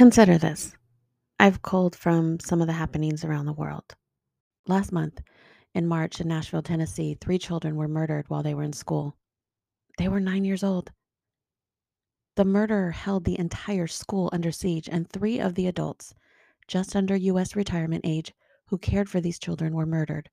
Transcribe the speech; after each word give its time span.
Consider 0.00 0.38
this. 0.38 0.74
I've 1.38 1.60
culled 1.60 1.94
from 1.94 2.40
some 2.40 2.62
of 2.62 2.66
the 2.66 2.72
happenings 2.72 3.22
around 3.22 3.44
the 3.44 3.52
world. 3.52 3.94
Last 4.66 4.92
month, 4.92 5.20
in 5.74 5.86
March 5.86 6.22
in 6.22 6.28
Nashville, 6.28 6.62
Tennessee, 6.62 7.18
three 7.20 7.36
children 7.38 7.76
were 7.76 7.86
murdered 7.86 8.24
while 8.28 8.42
they 8.42 8.54
were 8.54 8.62
in 8.62 8.72
school. 8.72 9.18
They 9.98 10.08
were 10.08 10.18
nine 10.18 10.46
years 10.46 10.64
old. 10.64 10.90
The 12.36 12.46
murderer 12.46 12.92
held 12.92 13.26
the 13.26 13.38
entire 13.38 13.86
school 13.86 14.30
under 14.32 14.50
siege, 14.50 14.88
and 14.90 15.06
three 15.06 15.38
of 15.38 15.54
the 15.54 15.66
adults, 15.66 16.14
just 16.66 16.96
under 16.96 17.14
U.S. 17.14 17.54
retirement 17.54 18.06
age, 18.06 18.32
who 18.68 18.78
cared 18.78 19.10
for 19.10 19.20
these 19.20 19.38
children 19.38 19.74
were 19.74 19.84
murdered. 19.84 20.30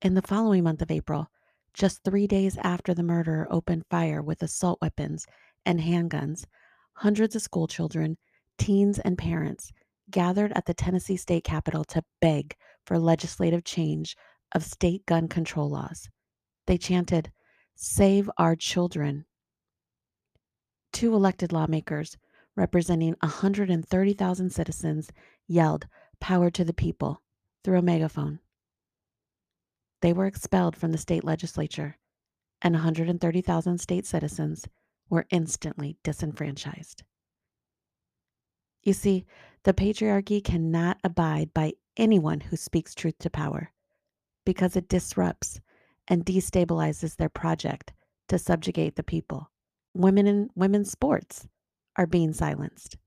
In 0.00 0.14
the 0.14 0.22
following 0.22 0.64
month 0.64 0.80
of 0.80 0.90
April, 0.90 1.30
just 1.74 2.02
three 2.02 2.26
days 2.26 2.56
after 2.62 2.94
the 2.94 3.02
murderer 3.02 3.46
opened 3.50 3.84
fire 3.90 4.22
with 4.22 4.42
assault 4.42 4.78
weapons 4.80 5.26
and 5.66 5.80
handguns, 5.80 6.46
hundreds 6.94 7.36
of 7.36 7.42
school 7.42 7.66
children 7.66 8.16
teens, 8.58 8.98
and 8.98 9.18
parents 9.18 9.72
gathered 10.10 10.52
at 10.52 10.66
the 10.66 10.74
Tennessee 10.74 11.16
state 11.16 11.44
capitol 11.44 11.84
to 11.84 12.04
beg 12.20 12.56
for 12.84 12.98
legislative 12.98 13.64
change 13.64 14.16
of 14.52 14.62
state 14.62 15.04
gun 15.06 15.28
control 15.28 15.70
laws. 15.70 16.08
They 16.66 16.78
chanted, 16.78 17.30
Save 17.74 18.30
our 18.38 18.54
children. 18.54 19.24
Two 20.92 21.14
elected 21.14 21.52
lawmakers 21.52 22.16
representing 22.56 23.16
130,000 23.20 24.50
citizens 24.50 25.10
yelled, 25.48 25.86
Power 26.20 26.50
to 26.50 26.64
the 26.64 26.72
people, 26.72 27.20
through 27.64 27.78
a 27.78 27.82
megaphone. 27.82 28.38
They 30.00 30.12
were 30.12 30.26
expelled 30.26 30.76
from 30.76 30.92
the 30.92 30.98
state 30.98 31.24
legislature, 31.24 31.98
and 32.62 32.74
130,000 32.74 33.78
state 33.78 34.06
citizens 34.06 34.66
were 35.08 35.26
instantly 35.30 35.96
disenfranchised. 36.04 37.02
You 38.84 38.92
see, 38.92 39.24
the 39.64 39.72
patriarchy 39.72 40.44
cannot 40.44 40.98
abide 41.02 41.54
by 41.54 41.72
anyone 41.96 42.40
who 42.40 42.56
speaks 42.56 42.94
truth 42.94 43.18
to 43.20 43.30
power 43.30 43.72
because 44.44 44.76
it 44.76 44.88
disrupts 44.88 45.60
and 46.06 46.24
destabilizes 46.24 47.16
their 47.16 47.30
project 47.30 47.94
to 48.28 48.38
subjugate 48.38 48.96
the 48.96 49.02
people. 49.02 49.50
Women 49.94 50.26
in 50.26 50.50
women's 50.54 50.90
sports 50.90 51.48
are 51.96 52.06
being 52.06 52.34
silenced. 52.34 52.98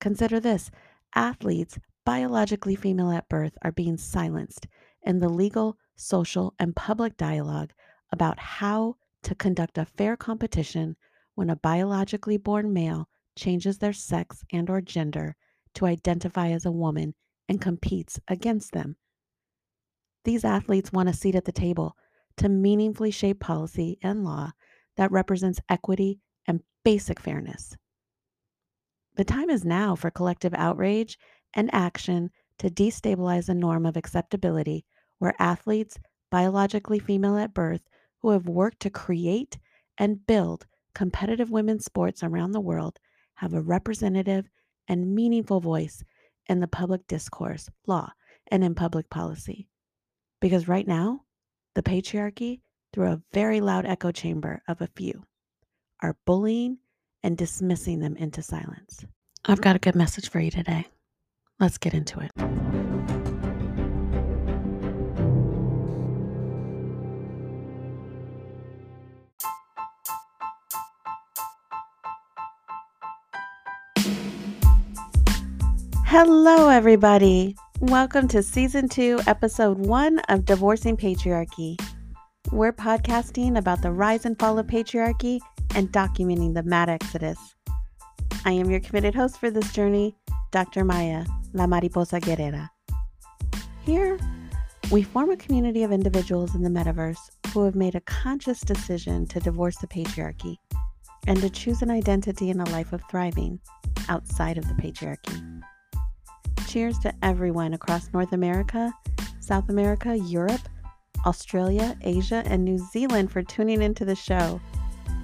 Consider 0.00 0.38
this 0.38 0.70
athletes 1.14 1.78
biologically 2.04 2.76
female 2.76 3.10
at 3.10 3.28
birth 3.28 3.58
are 3.62 3.72
being 3.72 3.96
silenced 3.96 4.68
in 5.02 5.18
the 5.18 5.28
legal, 5.28 5.76
social, 5.96 6.54
and 6.60 6.76
public 6.76 7.16
dialogue 7.16 7.72
about 8.12 8.38
how 8.38 8.96
to 9.24 9.34
conduct 9.34 9.78
a 9.78 9.84
fair 9.84 10.16
competition 10.16 10.96
when 11.34 11.50
a 11.50 11.56
biologically 11.56 12.36
born 12.36 12.72
male 12.72 13.08
changes 13.36 13.78
their 13.78 13.92
sex 13.92 14.44
and 14.52 14.68
or 14.68 14.80
gender 14.80 15.36
to 15.74 15.86
identify 15.86 16.50
as 16.50 16.66
a 16.66 16.72
woman 16.72 17.14
and 17.48 17.60
competes 17.60 18.20
against 18.28 18.72
them. 18.72 18.96
These 20.24 20.44
athletes 20.44 20.92
want 20.92 21.08
a 21.08 21.12
seat 21.12 21.34
at 21.34 21.44
the 21.44 21.52
table 21.52 21.96
to 22.36 22.48
meaningfully 22.48 23.10
shape 23.10 23.40
policy 23.40 23.98
and 24.02 24.24
law 24.24 24.52
that 24.96 25.10
represents 25.10 25.60
equity 25.68 26.20
and 26.46 26.62
basic 26.84 27.18
fairness. 27.18 27.76
The 29.16 29.24
time 29.24 29.50
is 29.50 29.64
now 29.64 29.94
for 29.94 30.10
collective 30.10 30.54
outrage 30.54 31.18
and 31.54 31.68
action 31.74 32.30
to 32.58 32.70
destabilize 32.70 33.48
a 33.48 33.54
norm 33.54 33.84
of 33.84 33.96
acceptability 33.96 34.84
where 35.18 35.34
athletes, 35.38 35.98
biologically 36.30 36.98
female 36.98 37.36
at 37.36 37.52
birth, 37.52 37.82
who 38.20 38.30
have 38.30 38.48
worked 38.48 38.80
to 38.80 38.90
create 38.90 39.58
and 39.98 40.26
build 40.26 40.66
competitive 40.94 41.50
women's 41.50 41.84
sports 41.84 42.22
around 42.22 42.52
the 42.52 42.60
world 42.60 42.98
have 43.42 43.54
a 43.54 43.60
representative 43.60 44.48
and 44.86 45.16
meaningful 45.16 45.60
voice 45.60 46.04
in 46.46 46.60
the 46.60 46.68
public 46.68 47.04
discourse, 47.08 47.68
law, 47.88 48.08
and 48.52 48.62
in 48.62 48.72
public 48.72 49.10
policy. 49.10 49.66
Because 50.40 50.68
right 50.68 50.86
now, 50.86 51.22
the 51.74 51.82
patriarchy, 51.82 52.60
through 52.92 53.08
a 53.08 53.20
very 53.32 53.60
loud 53.60 53.84
echo 53.84 54.12
chamber 54.12 54.62
of 54.68 54.80
a 54.80 54.86
few, 54.86 55.24
are 56.00 56.16
bullying 56.24 56.78
and 57.24 57.36
dismissing 57.36 57.98
them 57.98 58.16
into 58.16 58.42
silence. 58.42 59.04
I've 59.44 59.60
got 59.60 59.74
a 59.74 59.80
good 59.80 59.96
message 59.96 60.30
for 60.30 60.38
you 60.38 60.52
today. 60.52 60.86
Let's 61.58 61.78
get 61.78 61.94
into 61.94 62.20
it. 62.20 62.71
Hello, 76.14 76.68
everybody. 76.68 77.56
Welcome 77.80 78.28
to 78.28 78.42
season 78.42 78.86
two, 78.86 79.18
episode 79.26 79.78
one 79.78 80.18
of 80.28 80.44
Divorcing 80.44 80.94
Patriarchy. 80.94 81.80
We're 82.50 82.74
podcasting 82.74 83.56
about 83.56 83.80
the 83.80 83.92
rise 83.92 84.26
and 84.26 84.38
fall 84.38 84.58
of 84.58 84.66
patriarchy 84.66 85.40
and 85.74 85.90
documenting 85.90 86.52
the 86.52 86.64
mad 86.64 86.90
exodus. 86.90 87.38
I 88.44 88.52
am 88.52 88.68
your 88.68 88.80
committed 88.80 89.14
host 89.14 89.38
for 89.40 89.50
this 89.50 89.72
journey, 89.72 90.14
Dr. 90.50 90.84
Maya, 90.84 91.24
La 91.54 91.66
Mariposa 91.66 92.20
Guerrera. 92.20 92.68
Here, 93.82 94.18
we 94.90 95.02
form 95.02 95.30
a 95.30 95.36
community 95.38 95.82
of 95.82 95.92
individuals 95.92 96.54
in 96.54 96.60
the 96.60 96.68
metaverse 96.68 97.30
who 97.54 97.64
have 97.64 97.74
made 97.74 97.94
a 97.94 98.02
conscious 98.02 98.60
decision 98.60 99.24
to 99.28 99.40
divorce 99.40 99.78
the 99.78 99.86
patriarchy 99.86 100.56
and 101.26 101.40
to 101.40 101.48
choose 101.48 101.80
an 101.80 101.90
identity 101.90 102.50
and 102.50 102.60
a 102.60 102.70
life 102.70 102.92
of 102.92 103.00
thriving 103.10 103.58
outside 104.10 104.58
of 104.58 104.68
the 104.68 104.74
patriarchy. 104.74 105.62
Cheers 106.72 106.98
to 107.00 107.12
everyone 107.22 107.74
across 107.74 108.08
North 108.14 108.32
America, 108.32 108.94
South 109.40 109.68
America, 109.68 110.16
Europe, 110.16 110.70
Australia, 111.26 111.98
Asia, 112.00 112.42
and 112.46 112.64
New 112.64 112.78
Zealand 112.78 113.30
for 113.30 113.42
tuning 113.42 113.82
into 113.82 114.06
the 114.06 114.14
show. 114.14 114.58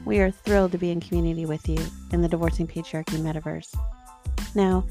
We 0.05 0.19
are 0.19 0.31
thrilled 0.31 0.73
to 0.73 0.79
be 0.79 0.91
in 0.91 1.01
community 1.01 1.47
with 1.47 1.67
you 1.67 1.79
in 2.13 2.21
the 2.21 2.29
Divorcing 2.29 2.67
Patriarchy 2.67 3.19
Metaverse. 3.19 3.75
Now, 4.55 4.85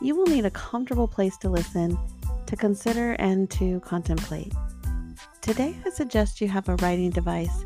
you 0.00 0.14
will 0.14 0.26
need 0.26 0.44
a 0.44 0.50
comfortable 0.52 1.08
place 1.08 1.36
to 1.38 1.48
listen, 1.48 1.98
to 2.46 2.54
consider, 2.54 3.14
and 3.14 3.50
to 3.50 3.80
contemplate. 3.80 4.52
Today, 5.40 5.74
I 5.84 5.90
suggest 5.90 6.40
you 6.40 6.46
have 6.46 6.68
a 6.68 6.76
writing 6.76 7.10
device 7.10 7.64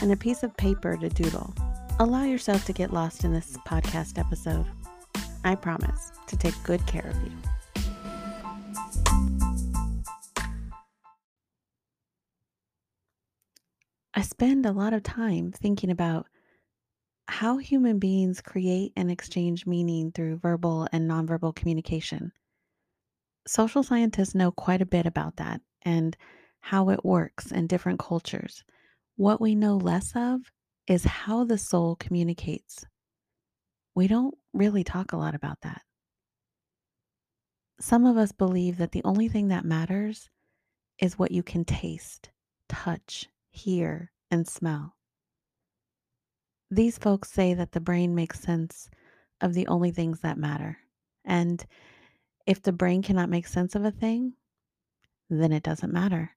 and 0.00 0.12
a 0.12 0.16
piece 0.16 0.44
of 0.44 0.56
paper 0.56 0.96
to 0.96 1.08
doodle. 1.08 1.52
Allow 1.98 2.22
yourself 2.22 2.64
to 2.66 2.72
get 2.72 2.92
lost 2.92 3.24
in 3.24 3.32
this 3.32 3.56
podcast 3.66 4.16
episode. 4.16 4.66
I 5.42 5.56
promise 5.56 6.12
to 6.28 6.36
take 6.36 6.54
good 6.62 6.86
care 6.86 7.08
of 7.08 7.20
you. 7.24 7.49
I 14.12 14.22
spend 14.22 14.66
a 14.66 14.72
lot 14.72 14.92
of 14.92 15.02
time 15.02 15.52
thinking 15.52 15.90
about 15.90 16.26
how 17.28 17.58
human 17.58 18.00
beings 18.00 18.40
create 18.40 18.92
and 18.96 19.10
exchange 19.10 19.66
meaning 19.66 20.10
through 20.10 20.38
verbal 20.38 20.88
and 20.92 21.08
nonverbal 21.08 21.54
communication. 21.54 22.32
Social 23.46 23.84
scientists 23.84 24.34
know 24.34 24.50
quite 24.50 24.82
a 24.82 24.86
bit 24.86 25.06
about 25.06 25.36
that 25.36 25.60
and 25.82 26.16
how 26.58 26.90
it 26.90 27.04
works 27.04 27.52
in 27.52 27.68
different 27.68 28.00
cultures. 28.00 28.64
What 29.16 29.40
we 29.40 29.54
know 29.54 29.76
less 29.76 30.12
of 30.16 30.40
is 30.88 31.04
how 31.04 31.44
the 31.44 31.58
soul 31.58 31.94
communicates. 31.94 32.84
We 33.94 34.08
don't 34.08 34.34
really 34.52 34.82
talk 34.82 35.12
a 35.12 35.16
lot 35.16 35.36
about 35.36 35.60
that. 35.62 35.82
Some 37.80 38.04
of 38.04 38.16
us 38.16 38.32
believe 38.32 38.76
that 38.78 38.92
the 38.92 39.04
only 39.04 39.28
thing 39.28 39.48
that 39.48 39.64
matters 39.64 40.28
is 40.98 41.18
what 41.18 41.30
you 41.30 41.42
can 41.42 41.64
taste, 41.64 42.30
touch, 42.68 43.28
hear, 43.50 44.12
and 44.30 44.46
smell. 44.46 44.96
These 46.70 46.98
folks 46.98 47.30
say 47.30 47.54
that 47.54 47.72
the 47.72 47.80
brain 47.80 48.14
makes 48.14 48.40
sense 48.40 48.88
of 49.40 49.54
the 49.54 49.66
only 49.66 49.90
things 49.90 50.20
that 50.20 50.38
matter. 50.38 50.78
And 51.24 51.64
if 52.46 52.62
the 52.62 52.72
brain 52.72 53.02
cannot 53.02 53.28
make 53.28 53.46
sense 53.46 53.74
of 53.74 53.84
a 53.84 53.90
thing, 53.90 54.34
then 55.28 55.52
it 55.52 55.62
doesn't 55.62 55.92
matter. 55.92 56.32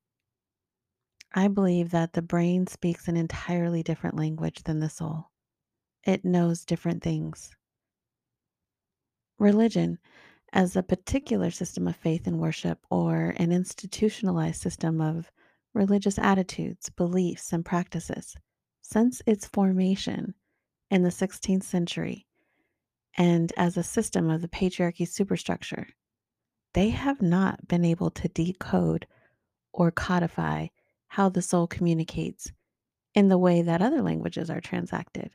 I 1.33 1.47
believe 1.47 1.91
that 1.91 2.13
the 2.13 2.21
brain 2.21 2.67
speaks 2.67 3.07
an 3.07 3.17
entirely 3.17 3.81
different 3.81 4.15
language 4.15 4.63
than 4.63 4.79
the 4.79 4.89
soul. 4.89 5.31
It 6.03 6.23
knows 6.23 6.65
different 6.65 7.01
things. 7.01 7.55
Religion, 9.39 9.97
as 10.51 10.75
a 10.75 10.83
particular 10.83 11.49
system 11.49 11.87
of 11.87 11.95
faith 11.95 12.27
and 12.27 12.39
worship 12.39 12.79
or 12.91 13.33
an 13.37 13.51
institutionalized 13.51 14.61
system 14.61 15.01
of 15.01 15.31
religious 15.73 16.19
attitudes, 16.19 16.89
beliefs, 16.89 17.51
and 17.53 17.65
practices 17.65 18.35
since 18.81 19.21
its 19.25 19.47
formation 19.47 20.35
in 20.91 21.03
the 21.03 21.09
16th 21.09 21.63
century 21.63 22.27
and 23.17 23.53
as 23.57 23.77
a 23.77 23.83
system 23.83 24.29
of 24.29 24.41
the 24.41 24.47
patriarchy 24.47 25.07
superstructure, 25.07 25.87
they 26.73 26.89
have 26.89 27.21
not 27.21 27.67
been 27.67 27.85
able 27.85 28.09
to 28.09 28.27
decode 28.27 29.07
or 29.71 29.91
codify 29.91 30.67
how 31.07 31.29
the 31.29 31.41
soul 31.41 31.67
communicates 31.67 32.51
in 33.13 33.27
the 33.27 33.37
way 33.37 33.61
that 33.61 33.81
other 33.81 34.01
languages 34.01 34.49
are 34.49 34.61
transacted. 34.61 35.31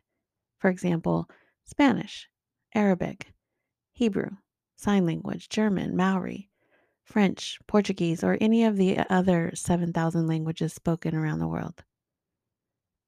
For 0.59 0.69
example, 0.69 1.29
Spanish, 1.65 2.29
Arabic, 2.75 3.33
Hebrew, 3.93 4.31
Sign 4.77 5.07
Language, 5.07 5.49
German, 5.49 5.97
Maori, 5.97 6.48
French, 7.09 7.59
Portuguese, 7.67 8.23
or 8.23 8.37
any 8.39 8.65
of 8.65 8.77
the 8.77 8.99
uh, 8.99 9.05
other 9.09 9.51
7,000 9.55 10.27
languages 10.27 10.75
spoken 10.75 11.15
around 11.15 11.39
the 11.39 11.49
world. 11.49 11.83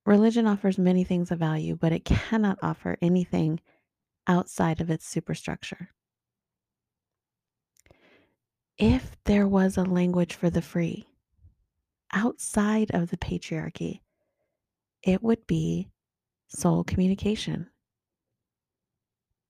Religion 0.07 0.47
offers 0.47 0.79
many 0.79 1.05
things 1.05 1.31
of 1.31 1.39
value, 1.39 1.77
but 1.77 1.93
it 1.93 2.07
cannot 2.07 2.59
offer 2.63 2.97
anything 3.03 3.61
outside 4.27 4.81
of 4.81 4.89
its 4.89 5.07
superstructure. 5.07 5.91
If 8.79 9.17
there 9.25 9.47
was 9.47 9.77
a 9.77 9.83
language 9.83 10.33
for 10.33 10.49
the 10.49 10.63
free 10.63 11.07
outside 12.11 12.91
of 12.95 13.11
the 13.11 13.19
patriarchy, 13.19 14.01
it 15.03 15.23
would 15.23 15.47
be 15.47 15.91
soul 16.49 16.85
communication. 16.85 17.69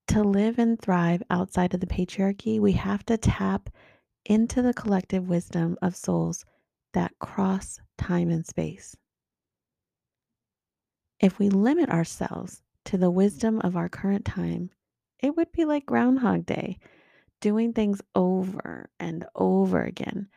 To 0.09 0.25
live 0.25 0.59
and 0.59 0.77
thrive 0.81 1.23
outside 1.31 1.73
of 1.73 1.79
the 1.79 1.87
patriarchy, 1.87 2.59
we 2.59 2.73
have 2.73 3.07
to 3.07 3.17
tap 3.17 3.71
into 4.31 4.63
the 4.63 4.73
collective 4.73 5.29
wisdom 5.29 5.77
of 5.83 5.97
souls 5.97 6.45
that 6.93 7.11
cross 7.19 7.81
time 7.99 8.31
and 8.31 8.47
space. 8.47 8.97
If 11.19 11.41
we 11.41 11.49
limit 11.49 11.91
ourselves 11.91 12.63
to 12.85 12.97
the 12.97 13.11
wisdom 13.11 13.61
of 13.65 13.77
our 13.77 13.89
current 13.89 14.25
time, 14.25 14.71
it 15.19 15.37
would 15.37 15.51
be 15.51 15.65
like 15.65 15.85
Groundhog 15.85 16.47
Day, 16.47 16.79
doing 17.41 17.73
things 17.73 18.01
over 18.15 18.89
and 19.01 19.27
over 19.35 19.83
again, 19.83 20.29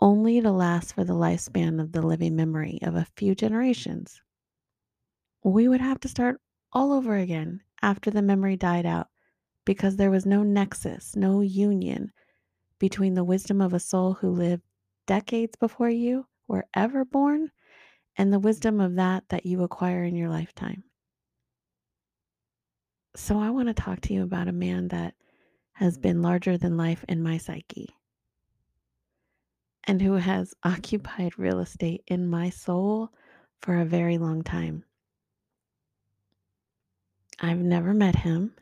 only 0.00 0.40
to 0.40 0.50
last 0.50 0.94
for 0.94 1.04
the 1.04 1.14
lifespan 1.14 1.80
of 1.80 1.92
the 1.92 2.02
living 2.02 2.34
memory 2.34 2.80
of 2.82 2.96
a 2.96 3.06
few 3.16 3.36
generations. 3.36 4.20
We 5.44 5.68
would 5.68 5.80
have 5.80 6.00
to 6.00 6.08
start 6.08 6.40
all 6.72 6.92
over 6.92 7.14
again 7.14 7.60
after 7.82 8.10
the 8.10 8.20
memory 8.20 8.56
died 8.56 8.84
out 8.84 9.06
because 9.64 9.94
there 9.94 10.10
was 10.10 10.26
no 10.26 10.42
nexus, 10.42 11.14
no 11.14 11.40
union 11.40 12.10
between 12.78 13.14
the 13.14 13.24
wisdom 13.24 13.60
of 13.60 13.72
a 13.72 13.80
soul 13.80 14.14
who 14.14 14.30
lived 14.30 14.62
decades 15.06 15.56
before 15.56 15.90
you 15.90 16.26
were 16.46 16.66
ever 16.74 17.04
born 17.04 17.50
and 18.16 18.32
the 18.32 18.38
wisdom 18.38 18.80
of 18.80 18.96
that 18.96 19.24
that 19.28 19.46
you 19.46 19.62
acquire 19.62 20.04
in 20.04 20.16
your 20.16 20.28
lifetime. 20.28 20.82
So, 23.16 23.38
I 23.38 23.50
want 23.50 23.68
to 23.68 23.74
talk 23.74 24.00
to 24.02 24.14
you 24.14 24.22
about 24.22 24.48
a 24.48 24.52
man 24.52 24.88
that 24.88 25.14
has 25.72 25.94
mm-hmm. 25.94 26.02
been 26.02 26.22
larger 26.22 26.58
than 26.58 26.76
life 26.76 27.04
in 27.08 27.22
my 27.22 27.38
psyche 27.38 27.88
and 29.84 30.02
who 30.02 30.14
has 30.14 30.54
occupied 30.64 31.38
real 31.38 31.60
estate 31.60 32.02
in 32.06 32.28
my 32.28 32.50
soul 32.50 33.10
for 33.60 33.80
a 33.80 33.84
very 33.84 34.18
long 34.18 34.42
time. 34.42 34.84
I've 37.40 37.58
never 37.58 37.94
met 37.94 38.16
him, 38.16 38.52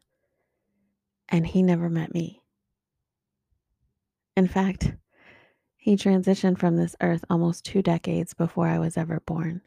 and 1.28 1.46
he 1.46 1.62
never 1.62 1.88
met 1.88 2.12
me. 2.12 2.42
In 4.36 4.46
fact, 4.46 4.92
he 5.76 5.96
transitioned 5.96 6.58
from 6.58 6.76
this 6.76 6.94
earth 7.00 7.24
almost 7.30 7.64
two 7.64 7.80
decades 7.80 8.34
before 8.34 8.68
I 8.68 8.78
was 8.78 8.96
ever 8.96 9.20
born. 9.20 9.62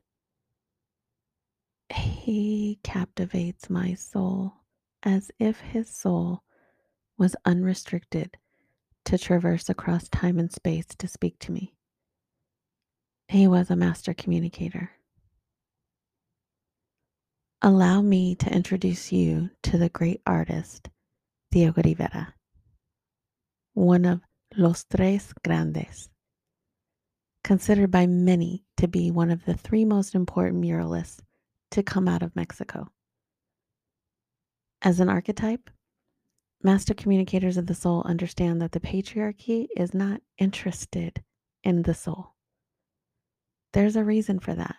He 1.91 2.79
captivates 2.83 3.69
my 3.69 3.95
soul 3.95 4.53
as 5.01 5.31
if 5.39 5.59
his 5.59 5.89
soul 5.89 6.43
was 7.17 7.35
unrestricted 7.45 8.37
to 9.05 9.17
traverse 9.17 9.69
across 9.69 10.07
time 10.09 10.37
and 10.37 10.51
space 10.51 10.85
to 10.97 11.07
speak 11.07 11.39
to 11.39 11.51
me. 11.51 11.73
He 13.27 13.47
was 13.47 13.71
a 13.71 13.75
master 13.75 14.13
communicator. 14.13 14.91
Allow 17.61 18.01
me 18.01 18.35
to 18.35 18.53
introduce 18.53 19.11
you 19.11 19.49
to 19.63 19.77
the 19.77 19.89
great 19.89 20.21
artist, 20.25 20.89
Diego 21.51 21.81
Rivera, 21.83 22.35
one 23.73 24.05
of 24.05 24.21
Los 24.57 24.83
Tres 24.83 25.31
Grandes, 25.45 26.09
considered 27.43 27.91
by 27.91 28.07
many 28.07 28.65
to 28.77 28.87
be 28.87 29.11
one 29.11 29.29
of 29.29 29.45
the 29.45 29.53
three 29.53 29.85
most 29.85 30.15
important 30.15 30.59
muralists 30.63 31.19
to 31.69 31.83
come 31.83 32.07
out 32.07 32.23
of 32.23 32.35
Mexico. 32.35 32.87
As 34.81 34.99
an 34.99 35.07
archetype, 35.07 35.69
master 36.63 36.95
communicators 36.95 37.57
of 37.57 37.67
the 37.67 37.75
soul 37.75 38.01
understand 38.05 38.59
that 38.59 38.71
the 38.71 38.79
patriarchy 38.79 39.67
is 39.77 39.93
not 39.93 40.19
interested 40.39 41.23
in 41.63 41.83
the 41.83 41.93
soul. 41.93 42.33
There's 43.73 43.95
a 43.95 44.03
reason 44.03 44.39
for 44.39 44.55
that. 44.55 44.77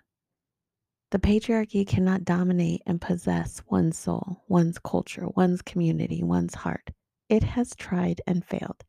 The 1.13 1.21
patriarchy 1.21 1.87
cannot 1.87 2.25
dominate 2.25 2.83
and 2.87 3.01
possess 3.01 3.63
one's 3.71 3.99
soul, 3.99 4.43
one's 4.49 4.81
culture, 4.81 5.29
one's 5.37 5.63
community, 5.63 6.25
one's 6.25 6.55
heart. 6.55 6.91
It 7.29 7.45
has 7.45 7.77
tried 7.77 8.21
and 8.27 8.45
failed, 8.45 8.83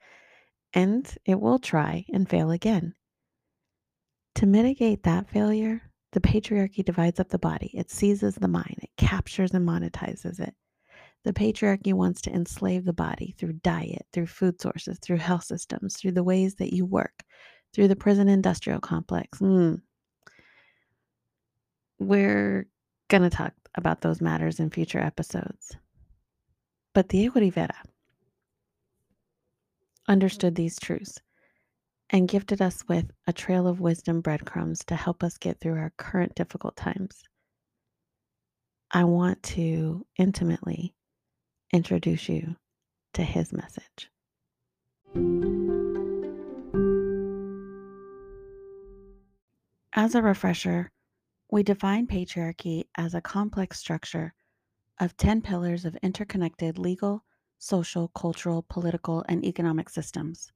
and 0.74 1.18
it 1.26 1.40
will 1.40 1.60
try 1.60 2.06
and 2.14 2.30
fail 2.30 2.52
again. 2.52 2.94
To 4.36 4.46
mitigate 4.46 5.04
that 5.04 5.30
failure, 5.30 5.82
the 6.14 6.22
patriarchy 6.22 6.84
divides 6.84 7.20
up 7.20 7.30
the 7.30 7.40
body, 7.40 7.72
it 7.74 7.90
seizes 7.90 8.36
the 8.36 8.48
mind, 8.48 8.78
it 8.82 8.90
captures 8.98 9.54
and 9.54 9.68
monetizes 9.68 10.40
it. 10.40 10.54
The 11.24 11.34
patriarchy 11.34 11.94
wants 11.94 12.22
to 12.22 12.34
enslave 12.34 12.84
the 12.84 12.94
body 12.94 13.36
through 13.38 13.54
diet, 13.54 14.08
through 14.12 14.28
food 14.28 14.60
sources, 14.60 14.98
through 15.00 15.18
health 15.18 15.44
systems, 15.44 15.96
through 15.96 16.14
the 16.14 16.24
ways 16.24 16.56
that 16.56 16.74
you 16.74 16.86
work, 16.86 17.24
through 17.74 17.90
the 17.90 17.96
prison 17.96 18.28
industrial 18.28 18.80
complex. 18.80 19.40
Mm, 19.40 19.82
we're 22.00 22.68
going 23.10 23.24
to 23.24 23.30
talk 23.30 23.54
about 23.76 24.02
those 24.02 24.22
matters 24.22 24.60
in 24.60 24.72
future 24.72 25.00
episodes. 25.00 25.78
But 26.94 27.08
Diego 27.08 27.40
Rivera 27.40 27.76
understood 30.12 30.56
these 30.56 30.78
truths 30.78 31.18
and 32.10 32.28
gifted 32.28 32.62
us 32.62 32.84
with 32.90 33.10
a 33.28 33.34
trail 33.34 33.66
of 33.66 33.80
wisdom 33.80 34.20
breadcrumbs 34.20 34.84
to 34.84 34.94
help 34.94 35.24
us 35.24 35.38
get 35.38 35.58
through 35.62 35.78
our 35.78 35.94
current 35.98 36.36
difficult 36.36 36.76
times. 36.76 37.24
I 38.92 39.06
want 39.06 39.42
to 39.44 40.06
intimately 40.18 40.94
introduce 41.72 42.28
you 42.28 42.58
to 43.14 43.24
his 43.24 43.54
message. 43.54 44.10
As 49.94 50.14
a 50.14 50.22
refresher, 50.22 50.92
we 51.50 51.64
define 51.64 52.06
patriarchy 52.08 52.84
as 52.98 53.14
a 53.14 53.22
complex 53.22 53.80
structure 53.80 54.34
of 55.00 55.16
10 55.16 55.42
pillars 55.42 55.86
of 55.86 55.96
interconnected 56.04 56.78
legal, 56.78 57.24
social, 57.62 58.08
cultural, 58.08 58.66
political, 58.68 59.24
and 59.30 59.46
economic 59.46 59.88
systems. 59.88 60.52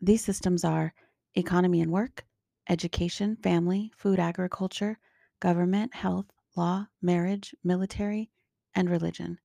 These 0.00 0.24
systems 0.24 0.64
are 0.64 0.92
economy 1.36 1.80
and 1.80 1.92
work, 1.92 2.24
education, 2.68 3.36
family, 3.36 3.92
food, 3.96 4.18
agriculture, 4.18 4.98
government, 5.38 5.94
health, 5.94 6.26
law, 6.56 6.88
marriage, 7.00 7.54
military, 7.62 8.30
and 8.74 8.90
religion. 8.90 9.38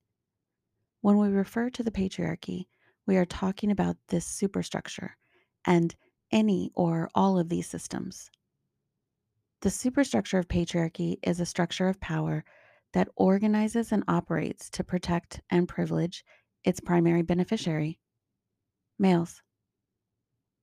When 1.00 1.16
we 1.16 1.28
refer 1.28 1.70
to 1.70 1.84
the 1.84 1.92
patriarchy, 1.92 2.66
we 3.06 3.16
are 3.18 3.24
talking 3.24 3.70
about 3.70 3.96
this 4.08 4.26
superstructure 4.26 5.16
and 5.64 5.94
any 6.32 6.72
or 6.74 7.08
all 7.14 7.38
of 7.38 7.50
these 7.50 7.68
systems. 7.68 8.32
The 9.60 9.70
superstructure 9.70 10.38
of 10.38 10.48
patriarchy 10.48 11.18
is 11.22 11.38
a 11.38 11.46
structure 11.46 11.86
of 11.86 12.00
power 12.00 12.44
that 12.94 13.08
organizes 13.14 13.92
and 13.92 14.02
operates 14.08 14.68
to 14.70 14.82
protect 14.82 15.40
and 15.50 15.68
privilege 15.68 16.24
its 16.64 16.80
primary 16.80 17.22
beneficiary, 17.22 17.98
males. 18.98 19.42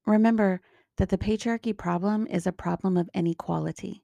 Remember 0.06 0.62
that 0.98 1.10
the 1.10 1.18
patriarchy 1.18 1.78
problem 1.78 2.28
is 2.28 2.48
a 2.48 2.52
problem 2.52 2.98
of 2.98 3.10
inequality. 3.14 4.04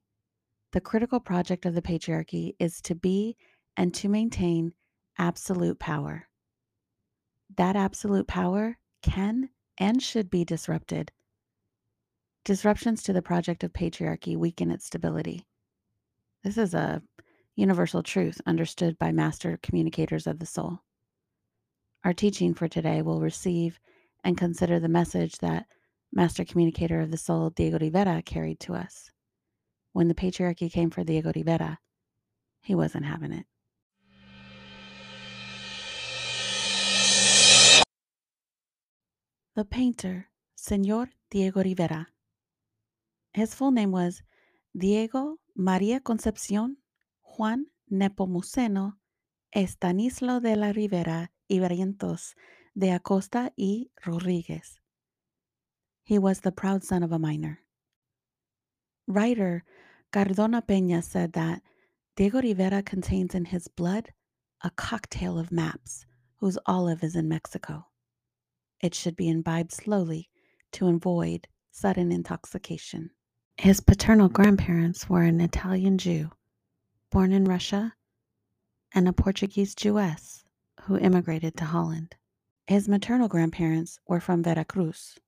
The 0.72 0.80
critical 0.80 1.20
project 1.20 1.66
of 1.66 1.74
the 1.74 1.82
patriarchy 1.82 2.54
is 2.58 2.80
to 2.82 2.94
be 2.94 3.36
and 3.76 3.92
to 3.94 4.08
maintain 4.08 4.72
absolute 5.18 5.78
power. 5.78 6.28
That 7.56 7.76
absolute 7.76 8.26
power 8.26 8.78
can 9.02 9.50
and 9.78 10.02
should 10.02 10.30
be 10.30 10.44
disrupted 10.44 11.12
Disruptions 12.48 13.02
to 13.02 13.12
the 13.12 13.20
project 13.20 13.62
of 13.62 13.74
patriarchy 13.74 14.34
weaken 14.34 14.70
its 14.70 14.86
stability. 14.86 15.44
This 16.42 16.56
is 16.56 16.72
a 16.72 17.02
universal 17.56 18.02
truth 18.02 18.40
understood 18.46 18.98
by 18.98 19.12
master 19.12 19.58
communicators 19.62 20.26
of 20.26 20.38
the 20.38 20.46
soul. 20.46 20.78
Our 22.04 22.12
teaching 22.12 22.54
for 22.54 22.68
today 22.68 23.02
will 23.02 23.20
receive 23.20 23.80
and 24.24 24.36
consider 24.36 24.78
the 24.78 24.88
message 24.88 25.38
that 25.38 25.66
master 26.12 26.44
communicator 26.44 27.00
of 27.00 27.10
the 27.10 27.16
soul, 27.16 27.50
Diego 27.50 27.78
Rivera, 27.78 28.22
carried 28.22 28.60
to 28.60 28.74
us. 28.74 29.10
When 29.92 30.08
the 30.08 30.14
patriarchy 30.14 30.70
came 30.70 30.90
for 30.90 31.02
Diego 31.02 31.32
Rivera, 31.34 31.78
he 32.62 32.74
wasn't 32.74 33.04
having 33.04 33.32
it. 33.32 33.46
The 39.56 39.64
painter, 39.64 40.28
Senor 40.54 41.10
Diego 41.30 41.62
Rivera, 41.62 42.06
his 43.34 43.54
full 43.54 43.72
name 43.72 43.90
was 43.90 44.22
Diego 44.76 45.38
Maria 45.56 45.98
Concepcion 46.00 46.76
Juan 47.22 47.66
Nepomuceno 47.90 48.94
Estanislao 49.54 50.40
de 50.40 50.54
la 50.54 50.72
Rivera 50.72 51.30
y 51.48 51.58
Barrientos 51.58 52.34
de 52.74 52.90
Acosta 52.90 53.52
y 53.56 53.90
Rodriguez. 54.06 54.78
He 56.04 56.18
was 56.18 56.40
the 56.40 56.52
proud 56.52 56.84
son 56.84 57.02
of 57.02 57.12
a 57.12 57.18
miner. 57.18 57.60
Writer 59.06 59.64
Cardona 60.12 60.62
Peña 60.62 61.02
said 61.02 61.32
that 61.32 61.62
Diego 62.16 62.40
Rivera 62.40 62.82
contains 62.82 63.34
in 63.34 63.46
his 63.46 63.68
blood 63.68 64.12
a 64.62 64.70
cocktail 64.70 65.38
of 65.38 65.52
maps 65.52 66.04
whose 66.36 66.58
olive 66.66 67.02
is 67.02 67.14
in 67.14 67.28
Mexico. 67.28 67.86
It 68.80 68.94
should 68.94 69.16
be 69.16 69.28
imbibed 69.28 69.72
slowly 69.72 70.30
to 70.72 70.88
avoid 70.88 71.48
sudden 71.70 72.12
intoxication. 72.12 73.10
His 73.56 73.80
paternal 73.80 74.28
grandparents 74.28 75.08
were 75.08 75.22
an 75.22 75.40
Italian 75.40 75.98
Jew 75.98 76.30
born 77.10 77.32
in 77.32 77.44
Russia 77.44 77.94
and 78.92 79.08
a 79.08 79.12
Portuguese 79.12 79.74
Jewess 79.74 80.44
who 80.88 80.98
immigrated 80.98 81.54
to 81.56 81.66
Holland. 81.66 82.16
His 82.66 82.88
maternal 82.88 83.28
grandparents 83.28 83.98
were 84.06 84.20
from 84.20 84.42
Veracruz 84.42 85.18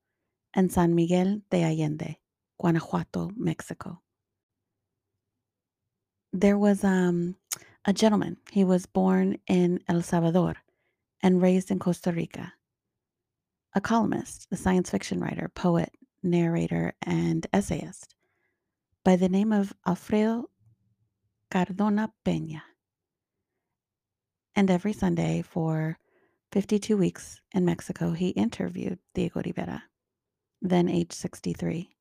and 0.55 0.71
San 0.71 0.95
Miguel 0.95 1.41
de 1.51 1.63
Allende, 1.63 2.17
Guanajuato, 2.59 3.29
Mexico. 3.35 4.01
There 6.33 6.57
was 6.57 6.83
um, 6.83 7.35
a 7.85 7.93
gentleman. 7.93 8.37
He 8.51 8.63
was 8.63 8.87
born 8.87 9.37
in 9.47 9.79
El 9.87 10.01
Salvador 10.01 10.55
and 11.21 11.41
raised 11.41 11.69
in 11.69 11.77
Costa 11.77 12.11
Rica. 12.11 12.53
A 13.75 13.81
columnist, 13.81 14.47
a 14.51 14.57
science 14.57 14.89
fiction 14.89 15.19
writer, 15.19 15.49
poet, 15.53 15.91
narrator, 16.23 16.93
and 17.03 17.45
essayist 17.53 18.15
by 19.03 19.15
the 19.15 19.29
name 19.29 19.51
of 19.51 19.73
Alfredo 19.85 20.49
Cardona 21.51 22.11
Peña. 22.25 22.61
And 24.61 24.69
every 24.69 24.93
Sunday 24.93 25.41
for 25.41 25.97
52 26.51 26.95
weeks 26.95 27.41
in 27.51 27.65
Mexico, 27.65 28.11
he 28.11 28.29
interviewed 28.29 28.99
Diego 29.15 29.41
Rivera, 29.43 29.85
then 30.61 30.87
age 30.87 31.13
63. 31.13 31.95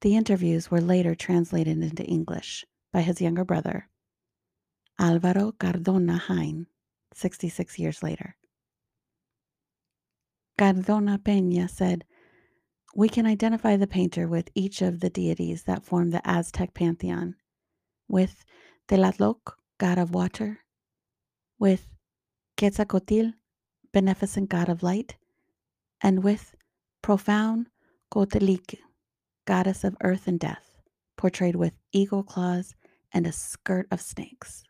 The 0.00 0.16
interviews 0.16 0.70
were 0.70 0.80
later 0.80 1.14
translated 1.14 1.76
into 1.82 2.04
English 2.04 2.64
by 2.90 3.02
his 3.02 3.20
younger 3.20 3.44
brother, 3.44 3.90
Alvaro 4.98 5.52
Cardona 5.52 6.16
Hine, 6.16 6.68
66 7.12 7.78
years 7.78 8.02
later. 8.02 8.38
Cardona 10.56 11.18
Peña 11.18 11.68
said, 11.68 12.06
we 12.94 13.10
can 13.10 13.26
identify 13.26 13.76
the 13.76 13.86
painter 13.86 14.26
with 14.26 14.48
each 14.54 14.80
of 14.80 15.00
the 15.00 15.10
deities 15.10 15.64
that 15.64 15.84
form 15.84 16.12
the 16.12 16.26
Aztec 16.26 16.72
pantheon, 16.72 17.34
with 18.08 18.42
Tlaloc, 18.88 19.52
god 19.76 19.98
of 19.98 20.14
water, 20.14 20.60
with 21.58 21.88
Quetzalcoatl, 22.56 23.32
beneficent 23.92 24.48
god 24.48 24.68
of 24.68 24.82
light, 24.82 25.16
and 26.00 26.22
with 26.22 26.54
profound 27.02 27.66
Coatlicue, 28.10 28.78
goddess 29.44 29.84
of 29.84 29.96
earth 30.02 30.26
and 30.26 30.40
death, 30.40 30.80
portrayed 31.16 31.56
with 31.56 31.74
eagle 31.92 32.22
claws 32.22 32.74
and 33.12 33.26
a 33.26 33.32
skirt 33.32 33.86
of 33.90 34.00
snakes. 34.00 34.64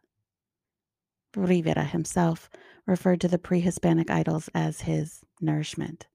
Rivera 1.37 1.85
himself 1.85 2.51
referred 2.87 3.21
to 3.21 3.29
the 3.29 3.39
pre 3.39 3.61
Hispanic 3.61 4.11
idols 4.11 4.49
as 4.55 4.83
his 4.83 5.23
nourishment. 5.41 6.07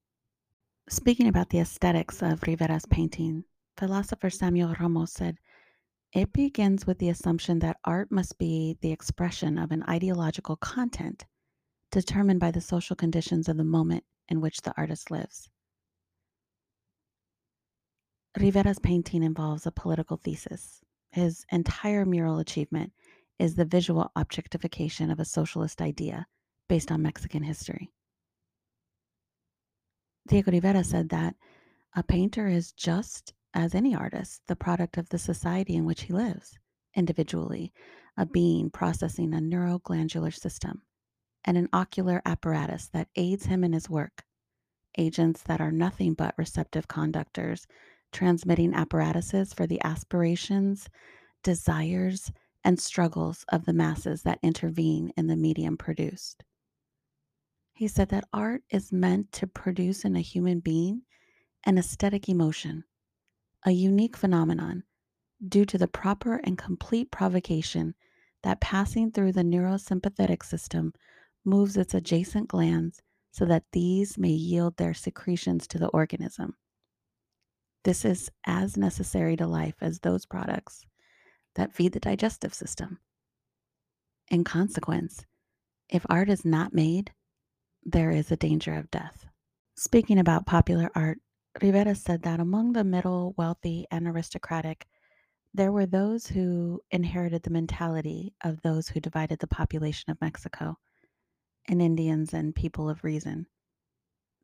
Speaking 0.90 1.28
about 1.28 1.50
the 1.50 1.60
aesthetics 1.60 2.22
of 2.22 2.44
Rivera's 2.44 2.86
painting, 2.86 3.46
philosopher 3.78 4.30
Samuel 4.30 4.76
Ramos 4.80 5.14
said, 5.14 5.38
It 6.14 6.32
begins 6.32 6.86
with 6.86 7.00
the 7.00 7.10
assumption 7.10 7.58
that 7.60 7.80
art 7.84 8.12
must 8.12 8.38
be 8.38 8.78
the 8.82 8.92
expression 8.92 9.58
of 9.58 9.72
an 9.72 9.84
ideological 9.90 10.56
content 10.56 11.26
determined 11.90 12.40
by 12.40 12.52
the 12.52 12.62
social 12.62 12.96
conditions 12.96 13.50
of 13.50 13.58
the 13.58 13.64
moment 13.64 14.04
in 14.30 14.40
which 14.40 14.62
the 14.62 14.74
artist 14.78 15.10
lives. 15.10 15.50
Rivera's 18.40 18.80
painting 18.80 19.24
involves 19.24 19.66
a 19.66 19.72
political 19.72 20.18
thesis. 20.18 20.82
His 21.12 21.46
entire 21.52 22.06
mural 22.06 22.38
achievement 22.38 22.94
is 23.40 23.56
the 23.56 23.66
visual 23.66 24.12
objectification 24.16 25.10
of 25.10 25.20
a 25.20 25.26
socialist 25.26 25.82
idea 25.82 26.28
based 26.70 26.92
on 26.92 27.02
Mexican 27.02 27.42
history. 27.42 27.92
Diego 30.28 30.52
Rivera 30.52 30.84
said 30.84 31.10
that 31.10 31.36
a 31.96 32.04
painter 32.04 32.48
is 32.48 32.72
just 32.72 33.34
as 33.54 33.76
any 33.76 33.96
artist, 33.96 34.42
the 34.48 34.56
product 34.56 34.98
of 34.98 35.10
the 35.10 35.18
society 35.18 35.76
in 35.76 35.86
which 35.86 36.04
he 36.04 36.14
lives, 36.14 36.58
individually, 36.96 37.72
a 38.18 38.24
mm-hmm. 38.24 38.32
being 38.32 38.70
processing 38.70 39.34
a 39.34 39.40
neuroglandular 39.40 40.34
system 40.34 40.82
and 41.46 41.58
an 41.58 41.70
ocular 41.74 42.22
apparatus 42.26 42.88
that 42.94 43.10
aids 43.16 43.46
him 43.46 43.64
in 43.64 43.74
his 43.74 43.90
work, 43.90 44.24
agents 44.98 45.42
that 45.44 45.62
are 45.62 45.72
nothing 45.72 46.14
but 46.14 46.36
receptive 46.38 46.88
conductors, 46.88 47.68
transmitting 48.12 48.74
apparatuses 48.74 49.54
for 49.54 49.68
the 49.68 49.84
aspirations, 49.84 50.88
desires, 51.44 52.32
and 52.64 52.80
struggles 52.80 53.46
of 53.50 53.66
the 53.66 53.74
masses 53.74 54.24
that 54.24 54.40
intervene 54.42 55.12
in 55.18 55.28
the 55.28 55.36
medium 55.36 55.76
produced. 55.76 56.44
He 57.74 57.88
said 57.88 58.10
that 58.10 58.28
art 58.32 58.64
is 58.70 58.94
meant 58.94 59.32
to 59.34 59.48
produce 59.48 60.06
in 60.06 60.16
a 60.16 60.22
human 60.22 60.60
being 60.60 61.02
an 61.66 61.78
aesthetic 61.78 62.30
emotion, 62.30 62.84
a 63.66 63.72
unique 63.72 64.18
phenomenon 64.18 64.84
due 65.48 65.66
to 65.66 65.78
the 65.78 65.88
proper 65.88 66.36
and 66.44 66.58
complete 66.58 67.12
provocation 67.12 67.96
that 68.44 68.62
passing 68.62 69.12
through 69.12 69.32
the 69.32 69.44
neurosympathetic 69.44 70.44
system 70.44 70.94
moves 71.46 71.78
its 71.78 71.94
adjacent 71.94 72.48
glands 72.48 73.02
so 73.32 73.46
that 73.46 73.64
these 73.72 74.18
may 74.18 74.30
yield 74.30 74.78
their 74.78 74.94
secretions 74.94 75.68
to 75.68 75.78
the 75.78 75.88
organism. 75.88 76.56
This 77.84 78.06
is 78.06 78.30
as 78.46 78.78
necessary 78.78 79.36
to 79.38 79.48
life 79.48 79.76
as 79.82 80.00
those 80.00 80.26
products 80.26 80.86
that 81.56 81.74
feed 81.74 81.94
the 81.94 82.00
digestive 82.00 82.54
system. 82.54 83.00
In 84.30 84.44
consequence, 84.44 85.26
if 85.90 86.06
art 86.10 86.30
is 86.30 86.46
not 86.46 86.74
made, 86.74 87.12
there 87.84 88.12
is 88.12 88.32
a 88.32 88.38
danger 88.38 88.74
of 88.74 88.90
death. 88.90 89.26
Speaking 89.76 90.18
about 90.18 90.46
popular 90.46 90.90
art, 90.96 91.18
Rivera 91.62 91.96
said 91.96 92.24
that 92.24 92.40
among 92.40 92.74
the 92.74 92.84
middle, 92.84 93.34
wealthy, 93.38 93.86
and 93.92 94.08
aristocratic, 94.08 94.88
there 95.54 95.72
were 95.72 95.86
those 95.86 96.26
who 96.28 96.82
inherited 96.90 97.44
the 97.44 97.52
mentality 97.52 98.34
of 98.44 98.62
those 98.62 98.90
who 98.90 99.00
divided 99.00 99.40
the 99.40 99.48
population 99.48 100.10
of 100.10 100.20
Mexico, 100.20 100.80
and 101.68 101.82
Indians 101.82 102.34
and 102.34 102.56
people 102.56 102.90
of 102.90 103.04
reason. 103.04 103.46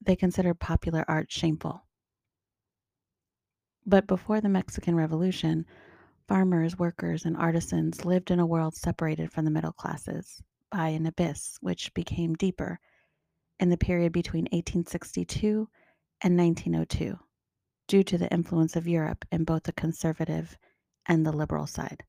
They 0.01 0.15
considered 0.15 0.59
popular 0.59 1.03
art 1.07 1.31
shameful. 1.31 1.83
But 3.85 4.05
before 4.05 4.39
the 4.39 4.49
Mexican 4.49 4.95
Revolution, 4.95 5.65
farmers, 6.27 6.77
workers, 6.77 7.25
and 7.25 7.35
artisans 7.35 8.05
lived 8.05 8.29
in 8.29 8.39
a 8.39 8.45
world 8.45 8.75
separated 8.75 9.31
from 9.31 9.45
the 9.45 9.51
middle 9.51 9.73
classes 9.73 10.43
by 10.71 10.89
an 10.89 11.07
abyss 11.07 11.57
which 11.59 11.93
became 11.95 12.35
deeper 12.35 12.79
in 13.59 13.69
the 13.69 13.77
period 13.77 14.11
between 14.11 14.43
1862 14.43 15.67
and 16.21 16.37
1902 16.37 17.17
due 17.87 18.03
to 18.03 18.17
the 18.17 18.31
influence 18.31 18.75
of 18.75 18.87
Europe 18.87 19.25
in 19.31 19.43
both 19.43 19.63
the 19.63 19.73
conservative 19.73 20.57
and 21.05 21.25
the 21.25 21.31
liberal 21.31 21.65
side. 21.65 22.03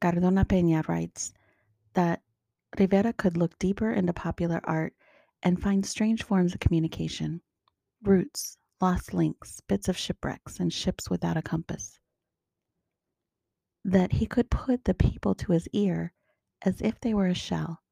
Cardona 0.00 0.44
Peña 0.44 0.86
writes 0.88 1.34
that 1.94 2.22
Rivera 2.78 3.12
could 3.12 3.36
look 3.36 3.58
deeper 3.58 3.92
into 3.92 4.12
popular 4.12 4.60
art 4.64 4.94
and 5.42 5.60
find 5.60 5.84
strange 5.84 6.22
forms 6.22 6.54
of 6.54 6.60
communication, 6.60 7.42
roots, 8.02 8.58
lost 8.80 9.12
links, 9.12 9.60
bits 9.68 9.88
of 9.88 9.96
shipwrecks, 9.96 10.60
and 10.60 10.72
ships 10.72 11.10
without 11.10 11.36
a 11.36 11.42
compass. 11.42 11.98
That 13.84 14.12
he 14.12 14.26
could 14.26 14.50
put 14.50 14.84
the 14.84 14.94
people 14.94 15.34
to 15.36 15.52
his 15.52 15.68
ear 15.72 16.12
as 16.62 16.80
if 16.80 17.00
they 17.00 17.14
were 17.14 17.26
a 17.26 17.34
shell 17.34 17.82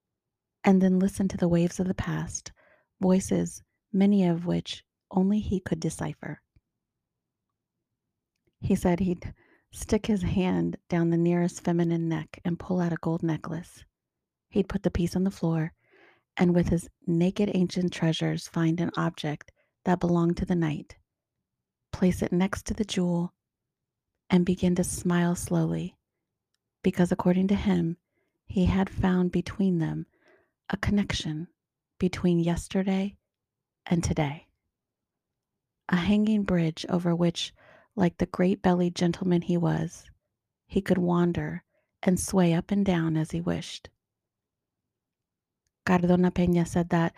and 0.64 0.80
then 0.80 0.98
listen 0.98 1.28
to 1.28 1.36
the 1.36 1.48
waves 1.48 1.78
of 1.80 1.86
the 1.86 1.94
past, 1.94 2.52
voices, 3.00 3.62
many 3.96 4.26
of 4.26 4.44
which 4.44 4.84
only 5.10 5.40
he 5.40 5.58
could 5.58 5.80
decipher. 5.80 6.42
He 8.60 8.74
said 8.74 9.00
he'd 9.00 9.32
stick 9.72 10.06
his 10.06 10.22
hand 10.22 10.76
down 10.90 11.08
the 11.08 11.16
nearest 11.16 11.64
feminine 11.64 12.06
neck 12.06 12.40
and 12.44 12.58
pull 12.58 12.80
out 12.80 12.92
a 12.92 12.98
gold 13.00 13.22
necklace. 13.22 13.84
He'd 14.50 14.68
put 14.68 14.82
the 14.82 14.90
piece 14.90 15.16
on 15.16 15.24
the 15.24 15.30
floor 15.30 15.72
and, 16.36 16.54
with 16.54 16.68
his 16.68 16.88
naked 17.06 17.50
ancient 17.54 17.92
treasures, 17.92 18.48
find 18.48 18.80
an 18.80 18.90
object 18.98 19.50
that 19.86 20.00
belonged 20.00 20.36
to 20.36 20.44
the 20.44 20.54
night, 20.54 20.96
place 21.90 22.20
it 22.20 22.32
next 22.32 22.66
to 22.66 22.74
the 22.74 22.84
jewel, 22.84 23.32
and 24.28 24.44
begin 24.44 24.74
to 24.74 24.84
smile 24.84 25.34
slowly, 25.34 25.96
because 26.82 27.10
according 27.10 27.48
to 27.48 27.54
him, 27.54 27.96
he 28.46 28.66
had 28.66 28.90
found 28.90 29.32
between 29.32 29.78
them 29.78 30.04
a 30.68 30.76
connection 30.76 31.48
between 31.98 32.38
yesterday 32.38 33.16
and 33.86 34.02
today. 34.02 34.46
A 35.88 35.96
hanging 35.96 36.42
bridge 36.42 36.84
over 36.88 37.14
which, 37.14 37.52
like 37.94 38.18
the 38.18 38.26
great 38.26 38.62
bellied 38.62 38.94
gentleman 38.94 39.42
he 39.42 39.56
was, 39.56 40.10
he 40.66 40.80
could 40.80 40.98
wander 40.98 41.62
and 42.02 42.18
sway 42.18 42.52
up 42.52 42.70
and 42.70 42.84
down 42.84 43.16
as 43.16 43.30
he 43.30 43.40
wished. 43.40 43.88
Cardona 45.84 46.30
Peña 46.30 46.66
said 46.66 46.88
that 46.90 47.14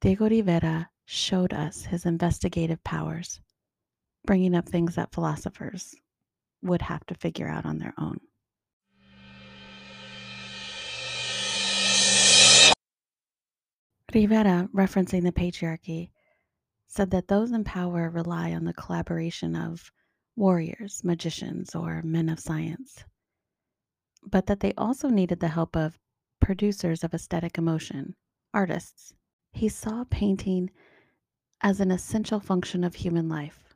Diego 0.00 0.28
Rivera 0.28 0.90
showed 1.04 1.52
us 1.52 1.86
his 1.86 2.04
investigative 2.04 2.82
powers, 2.84 3.40
bringing 4.24 4.54
up 4.54 4.68
things 4.68 4.94
that 4.94 5.12
philosophers 5.12 5.94
would 6.62 6.82
have 6.82 7.04
to 7.06 7.14
figure 7.14 7.48
out 7.48 7.64
on 7.64 7.78
their 7.78 7.94
own. 7.98 8.20
Rivera, 14.14 14.64
uh, 14.64 14.66
referencing 14.76 15.22
the 15.22 15.32
patriarchy, 15.32 16.10
said 16.86 17.10
that 17.12 17.28
those 17.28 17.50
in 17.50 17.64
power 17.64 18.10
rely 18.10 18.52
on 18.52 18.64
the 18.64 18.74
collaboration 18.74 19.56
of 19.56 19.90
warriors, 20.36 21.02
magicians, 21.02 21.74
or 21.74 22.02
men 22.02 22.28
of 22.28 22.38
science, 22.38 23.04
but 24.22 24.46
that 24.46 24.60
they 24.60 24.74
also 24.76 25.08
needed 25.08 25.40
the 25.40 25.48
help 25.48 25.74
of 25.74 25.98
producers 26.40 27.02
of 27.02 27.14
aesthetic 27.14 27.56
emotion, 27.56 28.14
artists. 28.52 29.14
He 29.52 29.70
saw 29.70 30.04
painting 30.10 30.70
as 31.62 31.80
an 31.80 31.90
essential 31.90 32.38
function 32.38 32.84
of 32.84 32.96
human 32.96 33.30
life, 33.30 33.74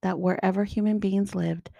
that 0.00 0.18
wherever 0.18 0.64
human 0.64 0.98
beings 0.98 1.34
lived, 1.34 1.70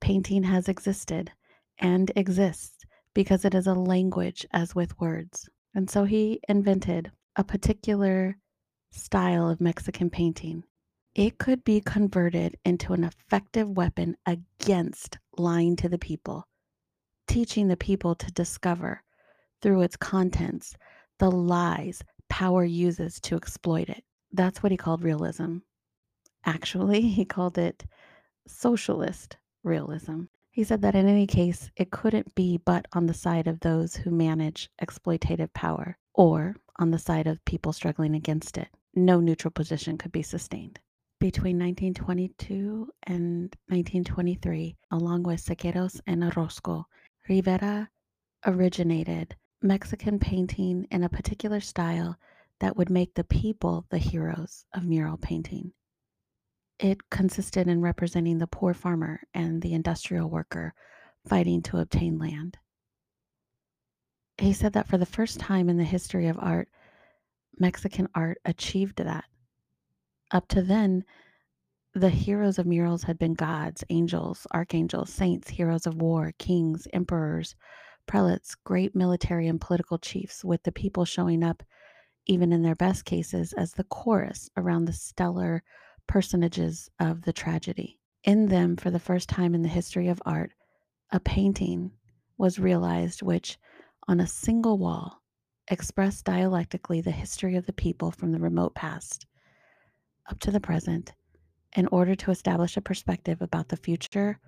painting 0.00 0.44
has 0.44 0.68
existed 0.68 1.32
and 1.78 2.12
exists 2.14 2.84
because 3.14 3.44
it 3.44 3.54
is 3.54 3.66
a 3.66 3.74
language 3.74 4.46
as 4.52 4.76
with 4.76 5.00
words. 5.00 5.48
And 5.74 5.90
so 5.90 6.04
he 6.04 6.40
invented 6.48 7.10
a 7.38 7.44
particular 7.44 8.36
style 8.90 9.48
of 9.48 9.60
Mexican 9.60 10.10
painting. 10.10 10.64
It 11.14 11.38
could 11.38 11.62
be 11.62 11.80
converted 11.80 12.56
into 12.64 12.92
an 12.92 13.04
effective 13.04 13.68
weapon 13.68 14.16
against 14.26 15.18
lying 15.38 15.76
to 15.76 15.88
the 15.88 15.98
people, 15.98 16.48
teaching 17.28 17.68
the 17.68 17.76
people 17.76 18.16
to 18.16 18.32
discover 18.32 19.04
through 19.62 19.82
its 19.82 19.96
contents 19.96 20.74
the 21.20 21.30
lies 21.30 22.02
power 22.28 22.64
uses 22.64 23.20
to 23.20 23.36
exploit 23.36 23.88
it. 23.88 24.02
That's 24.32 24.60
what 24.60 24.72
he 24.72 24.76
called 24.76 25.04
realism. 25.04 25.58
Actually, 26.44 27.02
he 27.08 27.24
called 27.24 27.56
it 27.56 27.84
socialist 28.48 29.36
realism. 29.62 30.22
He 30.50 30.64
said 30.64 30.82
that 30.82 30.96
in 30.96 31.06
any 31.06 31.28
case, 31.28 31.70
it 31.76 31.92
couldn't 31.92 32.34
be 32.34 32.58
but 32.58 32.86
on 32.92 33.06
the 33.06 33.14
side 33.14 33.46
of 33.46 33.60
those 33.60 33.94
who 33.94 34.10
manage 34.10 34.70
exploitative 34.82 35.52
power 35.52 35.98
or 36.14 36.56
on 36.78 36.90
the 36.90 36.98
side 36.98 37.26
of 37.26 37.44
people 37.44 37.72
struggling 37.72 38.14
against 38.14 38.58
it. 38.58 38.68
No 38.94 39.20
neutral 39.20 39.50
position 39.50 39.98
could 39.98 40.12
be 40.12 40.22
sustained. 40.22 40.80
Between 41.20 41.58
1922 41.58 42.88
and 43.04 43.56
1923, 43.66 44.76
along 44.90 45.24
with 45.24 45.44
Siqueiros 45.44 46.00
and 46.06 46.22
Orozco, 46.22 46.86
Rivera 47.28 47.90
originated 48.46 49.34
Mexican 49.60 50.20
painting 50.20 50.86
in 50.90 51.02
a 51.02 51.08
particular 51.08 51.60
style 51.60 52.16
that 52.60 52.76
would 52.76 52.90
make 52.90 53.14
the 53.14 53.24
people 53.24 53.86
the 53.90 53.98
heroes 53.98 54.64
of 54.74 54.84
mural 54.84 55.16
painting. 55.16 55.72
It 56.78 57.10
consisted 57.10 57.66
in 57.66 57.80
representing 57.80 58.38
the 58.38 58.46
poor 58.46 58.72
farmer 58.72 59.20
and 59.34 59.60
the 59.60 59.74
industrial 59.74 60.30
worker 60.30 60.74
fighting 61.26 61.62
to 61.62 61.78
obtain 61.78 62.18
land. 62.18 62.58
He 64.38 64.52
said 64.52 64.72
that 64.74 64.86
for 64.86 64.98
the 64.98 65.06
first 65.06 65.40
time 65.40 65.68
in 65.68 65.76
the 65.76 65.84
history 65.84 66.28
of 66.28 66.38
art, 66.38 66.68
Mexican 67.58 68.08
art 68.14 68.38
achieved 68.44 68.98
that. 68.98 69.24
Up 70.30 70.46
to 70.48 70.62
then, 70.62 71.04
the 71.94 72.10
heroes 72.10 72.58
of 72.58 72.66
murals 72.66 73.02
had 73.02 73.18
been 73.18 73.34
gods, 73.34 73.82
angels, 73.90 74.46
archangels, 74.52 75.12
saints, 75.12 75.48
heroes 75.48 75.86
of 75.86 76.00
war, 76.00 76.32
kings, 76.38 76.86
emperors, 76.92 77.56
prelates, 78.06 78.54
great 78.54 78.94
military 78.94 79.48
and 79.48 79.60
political 79.60 79.98
chiefs, 79.98 80.44
with 80.44 80.62
the 80.62 80.72
people 80.72 81.04
showing 81.04 81.42
up, 81.42 81.62
even 82.26 82.52
in 82.52 82.62
their 82.62 82.76
best 82.76 83.04
cases, 83.04 83.52
as 83.54 83.72
the 83.72 83.84
chorus 83.84 84.48
around 84.56 84.84
the 84.84 84.92
stellar 84.92 85.62
personages 86.06 86.88
of 87.00 87.22
the 87.22 87.32
tragedy. 87.32 87.98
In 88.22 88.46
them, 88.46 88.76
for 88.76 88.90
the 88.90 89.00
first 89.00 89.28
time 89.28 89.54
in 89.54 89.62
the 89.62 89.68
history 89.68 90.08
of 90.08 90.22
art, 90.24 90.52
a 91.10 91.18
painting 91.18 91.92
was 92.36 92.58
realized 92.58 93.22
which, 93.22 93.58
on 94.08 94.20
a 94.20 94.26
single 94.26 94.78
wall, 94.78 95.20
express 95.70 96.22
dialectically 96.22 97.02
the 97.02 97.10
history 97.10 97.56
of 97.56 97.66
the 97.66 97.72
people 97.74 98.10
from 98.10 98.32
the 98.32 98.40
remote 98.40 98.74
past 98.74 99.26
up 100.30 100.40
to 100.40 100.50
the 100.50 100.60
present 100.60 101.12
in 101.76 101.86
order 101.88 102.14
to 102.14 102.30
establish 102.30 102.76
a 102.76 102.80
perspective 102.80 103.42
about 103.42 103.68
the 103.68 103.76
future. 103.76 104.40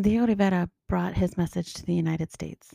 Diego 0.00 0.26
Rivera 0.26 0.68
brought 0.88 1.14
his 1.14 1.36
message 1.36 1.72
to 1.74 1.86
the 1.86 1.94
United 1.94 2.32
States. 2.32 2.74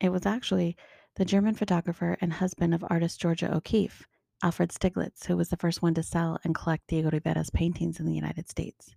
It 0.00 0.10
was 0.10 0.24
actually 0.24 0.76
the 1.16 1.24
German 1.24 1.54
photographer 1.54 2.16
and 2.20 2.32
husband 2.32 2.72
of 2.74 2.84
artist 2.88 3.20
Georgia 3.20 3.52
O'Keeffe, 3.52 4.06
Alfred 4.42 4.70
Stieglitz, 4.70 5.26
who 5.26 5.36
was 5.36 5.48
the 5.48 5.56
first 5.56 5.82
one 5.82 5.94
to 5.94 6.02
sell 6.02 6.38
and 6.44 6.54
collect 6.54 6.86
Diego 6.86 7.10
Rivera's 7.10 7.50
paintings 7.50 7.98
in 7.98 8.06
the 8.06 8.14
United 8.14 8.48
States. 8.48 8.94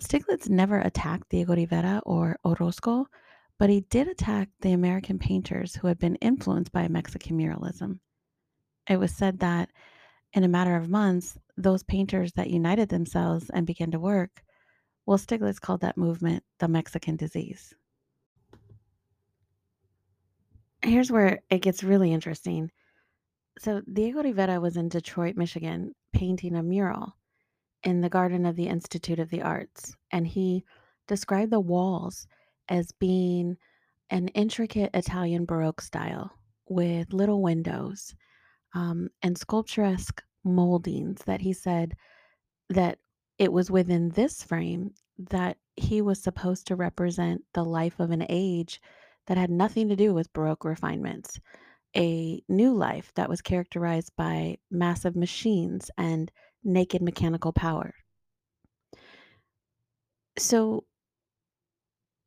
Stieglitz 0.00 0.48
never 0.48 0.80
attacked 0.80 1.28
Diego 1.28 1.54
Rivera 1.54 2.02
or 2.04 2.36
Orozco, 2.44 3.06
but 3.58 3.70
he 3.70 3.82
did 3.82 4.08
attack 4.08 4.48
the 4.60 4.72
American 4.72 5.18
painters 5.18 5.74
who 5.74 5.86
had 5.86 5.98
been 5.98 6.16
influenced 6.16 6.72
by 6.72 6.88
Mexican 6.88 7.38
muralism. 7.38 8.00
It 8.88 8.96
was 8.96 9.14
said 9.14 9.38
that 9.40 9.70
in 10.32 10.44
a 10.44 10.48
matter 10.48 10.76
of 10.76 10.88
months, 10.88 11.38
those 11.56 11.82
painters 11.82 12.32
that 12.32 12.50
united 12.50 12.88
themselves 12.88 13.50
and 13.50 13.66
began 13.66 13.90
to 13.92 14.00
work, 14.00 14.42
well, 15.06 15.18
Stieglitz 15.18 15.60
called 15.60 15.82
that 15.82 15.96
movement 15.96 16.42
the 16.58 16.68
Mexican 16.68 17.16
disease. 17.16 17.74
Here's 20.82 21.12
where 21.12 21.40
it 21.50 21.62
gets 21.62 21.84
really 21.84 22.12
interesting. 22.12 22.70
So, 23.58 23.82
Diego 23.92 24.22
Rivera 24.22 24.60
was 24.60 24.76
in 24.76 24.88
Detroit, 24.88 25.36
Michigan, 25.36 25.92
painting 26.12 26.56
a 26.56 26.62
mural 26.62 27.14
in 27.84 28.00
the 28.00 28.08
Garden 28.08 28.46
of 28.46 28.56
the 28.56 28.68
Institute 28.68 29.18
of 29.18 29.30
the 29.30 29.42
Arts, 29.42 29.96
and 30.10 30.26
he 30.26 30.64
described 31.08 31.52
the 31.52 31.60
walls 31.60 32.26
as 32.68 32.92
being 32.92 33.56
an 34.10 34.28
intricate 34.28 34.90
Italian 34.94 35.44
Baroque 35.44 35.80
style 35.80 36.32
with 36.68 37.12
little 37.12 37.42
windows 37.42 38.14
um, 38.74 39.08
and 39.22 39.36
sculpturesque 39.36 40.22
moldings 40.44 41.22
that 41.24 41.40
he 41.40 41.52
said 41.52 41.94
that 42.68 42.98
it 43.38 43.52
was 43.52 43.70
within 43.70 44.10
this 44.10 44.42
frame 44.42 44.92
that 45.18 45.56
he 45.76 46.00
was 46.02 46.22
supposed 46.22 46.66
to 46.66 46.76
represent 46.76 47.42
the 47.54 47.64
life 47.64 47.98
of 48.00 48.10
an 48.10 48.24
age 48.28 48.80
that 49.26 49.36
had 49.36 49.50
nothing 49.50 49.88
to 49.88 49.96
do 49.96 50.12
with 50.12 50.32
Baroque 50.32 50.64
refinements, 50.64 51.38
a 51.96 52.42
new 52.48 52.74
life 52.74 53.12
that 53.14 53.28
was 53.28 53.40
characterized 53.40 54.12
by 54.16 54.56
massive 54.70 55.16
machines 55.16 55.90
and 55.96 56.30
naked 56.64 57.02
mechanical 57.02 57.52
power. 57.52 57.94
So 60.38 60.84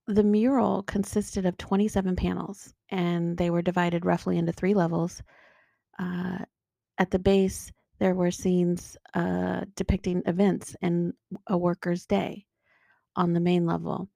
the 0.08 0.24
mural 0.24 0.84
consisted 0.84 1.46
of 1.46 1.58
27 1.58 2.16
panels 2.16 2.74
and 2.90 3.38
they 3.38 3.50
were 3.50 3.62
divided 3.62 4.06
roughly 4.06 4.38
into 4.38 4.52
three 4.52 4.74
levels. 4.74 5.22
Uh, 5.98 6.40
at 6.98 7.10
the 7.12 7.20
base, 7.20 7.72
there 8.00 8.14
were 8.14 8.32
scenes 8.32 8.98
uh, 9.14 9.62
depicting 9.76 10.22
events 10.26 10.76
in 10.82 11.14
a 11.48 11.58
worker's 11.58 12.06
day 12.06 12.46
on 13.16 13.34
the 13.34 13.40
main 13.40 13.66
level. 13.66 14.10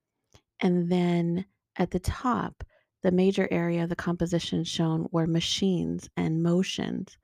And 0.59 0.91
then 0.91 1.45
at 1.77 1.91
the 1.91 1.99
top, 1.99 2.63
the 3.01 3.11
major 3.11 3.47
area 3.49 3.83
of 3.83 3.89
the 3.89 3.95
composition 3.95 4.63
shown 4.63 5.07
were 5.11 5.25
machines 5.25 6.09
and 6.17 6.43
motions 6.43 7.17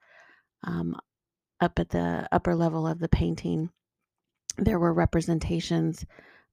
um, 0.64 0.96
up 1.60 1.78
at 1.78 1.90
the 1.90 2.28
upper 2.32 2.54
level 2.54 2.86
of 2.86 2.98
the 2.98 3.08
painting, 3.08 3.70
there 4.58 4.78
were 4.78 4.92
representations 4.92 6.04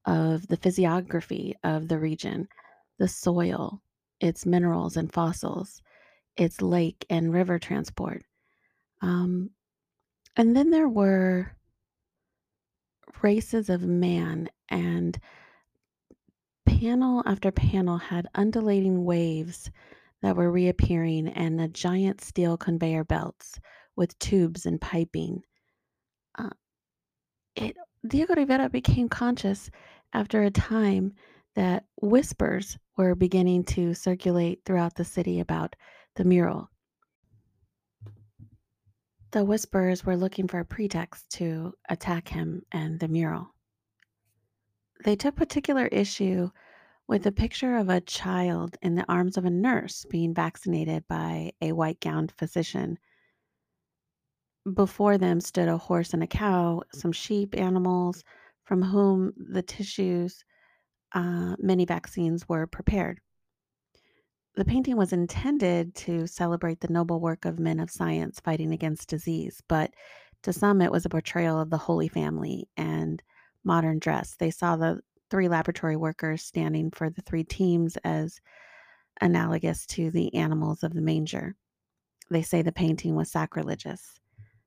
of 0.06 0.48
the 0.48 0.58
physiography 0.58 1.56
of 1.64 1.88
the 1.88 2.00
region, 2.00 2.48
the 3.00 3.08
soil, 3.08 3.82
its 4.20 4.46
minerals 4.46 4.98
and 4.98 5.12
fossils, 5.12 5.82
its 6.36 6.62
lake 6.62 7.06
and 7.10 7.34
river 7.34 7.60
transport. 7.60 8.24
Um, 9.02 9.52
and 10.36 10.56
then 10.56 10.70
there 10.70 10.90
were 10.90 11.56
races 13.22 13.70
of 13.70 13.84
man, 13.84 14.50
and 14.70 15.18
panel 16.66 17.24
after 17.26 17.52
panel 17.52 17.98
had 17.98 18.28
undulating 18.36 19.06
waves 19.06 19.70
that 20.22 20.36
were 20.36 20.52
reappearing 20.52 21.28
and 21.30 21.60
a 21.62 21.68
giant 21.68 22.22
steel 22.22 22.58
conveyor 22.58 23.04
belts 23.04 23.60
with 23.96 24.18
tubes 24.20 24.66
and 24.66 24.80
piping. 24.80 25.42
Uh, 26.38 26.50
it, 27.56 27.76
Diego 28.08 28.36
Rivera 28.36 28.70
became 28.70 29.10
conscious 29.10 29.70
after 30.14 30.44
a 30.44 30.52
time 30.52 31.14
that 31.56 31.86
whispers 32.02 32.78
were 32.98 33.16
beginning 33.16 33.64
to 33.64 33.94
circulate 33.94 34.62
throughout 34.66 34.96
the 34.96 35.06
city 35.06 35.40
about 35.40 35.76
the 36.16 36.24
mural. 36.24 36.70
The 39.32 39.44
whisperers 39.44 40.06
were 40.06 40.18
looking 40.18 40.48
for 40.48 40.60
a 40.60 40.66
pretext 40.66 41.30
to 41.32 41.74
attack 41.90 42.28
him 42.28 42.64
and 42.72 43.00
the 43.00 43.08
mural. 43.08 43.54
They 45.04 45.16
took 45.16 45.36
particular 45.36 45.88
issue 45.88 46.50
with 47.08 47.26
a 47.26 47.32
picture 47.32 47.76
of 47.78 47.90
a 47.90 48.02
child 48.02 48.78
in 48.82 48.96
the 48.96 49.06
arms 49.10 49.38
of 49.38 49.46
a 49.46 49.50
nurse 49.50 50.06
being 50.10 50.34
vaccinated 50.34 51.08
by 51.08 51.52
a 51.62 51.72
white 51.72 52.00
gowned 52.00 52.32
physician. 52.38 52.98
Before 54.72 55.18
them 55.18 55.42
stood 55.42 55.68
a 55.68 55.78
horse 55.78 56.14
and 56.14 56.24
a 56.24 56.28
cow, 56.28 56.84
some 56.94 57.12
sheep, 57.12 57.54
animals 57.58 58.24
from 58.64 58.82
whom 58.82 59.34
the 59.36 59.62
tissues, 59.62 60.46
uh, 61.12 61.56
many 61.60 61.86
vaccines 61.86 62.48
were 62.48 62.66
prepared. 62.66 63.20
The 64.56 64.66
painting 64.66 64.96
was 64.96 65.12
intended 65.12 65.96
to 65.96 66.28
celebrate 66.28 66.80
the 66.80 66.94
noble 66.94 67.20
work 67.20 67.44
of 67.44 67.60
men 67.60 67.80
of 67.80 67.92
science 67.92 68.40
fighting 68.40 68.72
against 68.72 69.10
disease, 69.10 69.62
but 69.68 69.92
to 70.44 70.54
some 70.54 70.82
it 70.82 70.92
was 70.92 71.06
a 71.06 71.10
portrayal 71.10 71.60
of 71.60 71.70
the 71.70 71.78
Holy 71.78 72.08
Family 72.08 72.70
and 72.78 73.22
modern 73.64 74.00
dress. 74.00 74.36
They 74.36 74.52
saw 74.52 74.76
the 74.76 75.02
three 75.30 75.48
laboratory 75.48 75.96
workers 75.96 76.44
standing 76.44 76.92
for 76.92 77.10
the 77.10 77.22
three 77.24 77.44
teams 77.44 77.98
as 78.04 78.40
analogous 79.20 79.86
to 79.88 80.12
the 80.12 80.34
animals 80.36 80.84
of 80.84 80.94
the 80.94 81.02
manger. 81.02 81.56
They 82.30 82.44
say 82.44 82.62
the 82.62 82.72
painting 82.72 83.16
was 83.16 83.32
sacrilegious. 83.32 84.20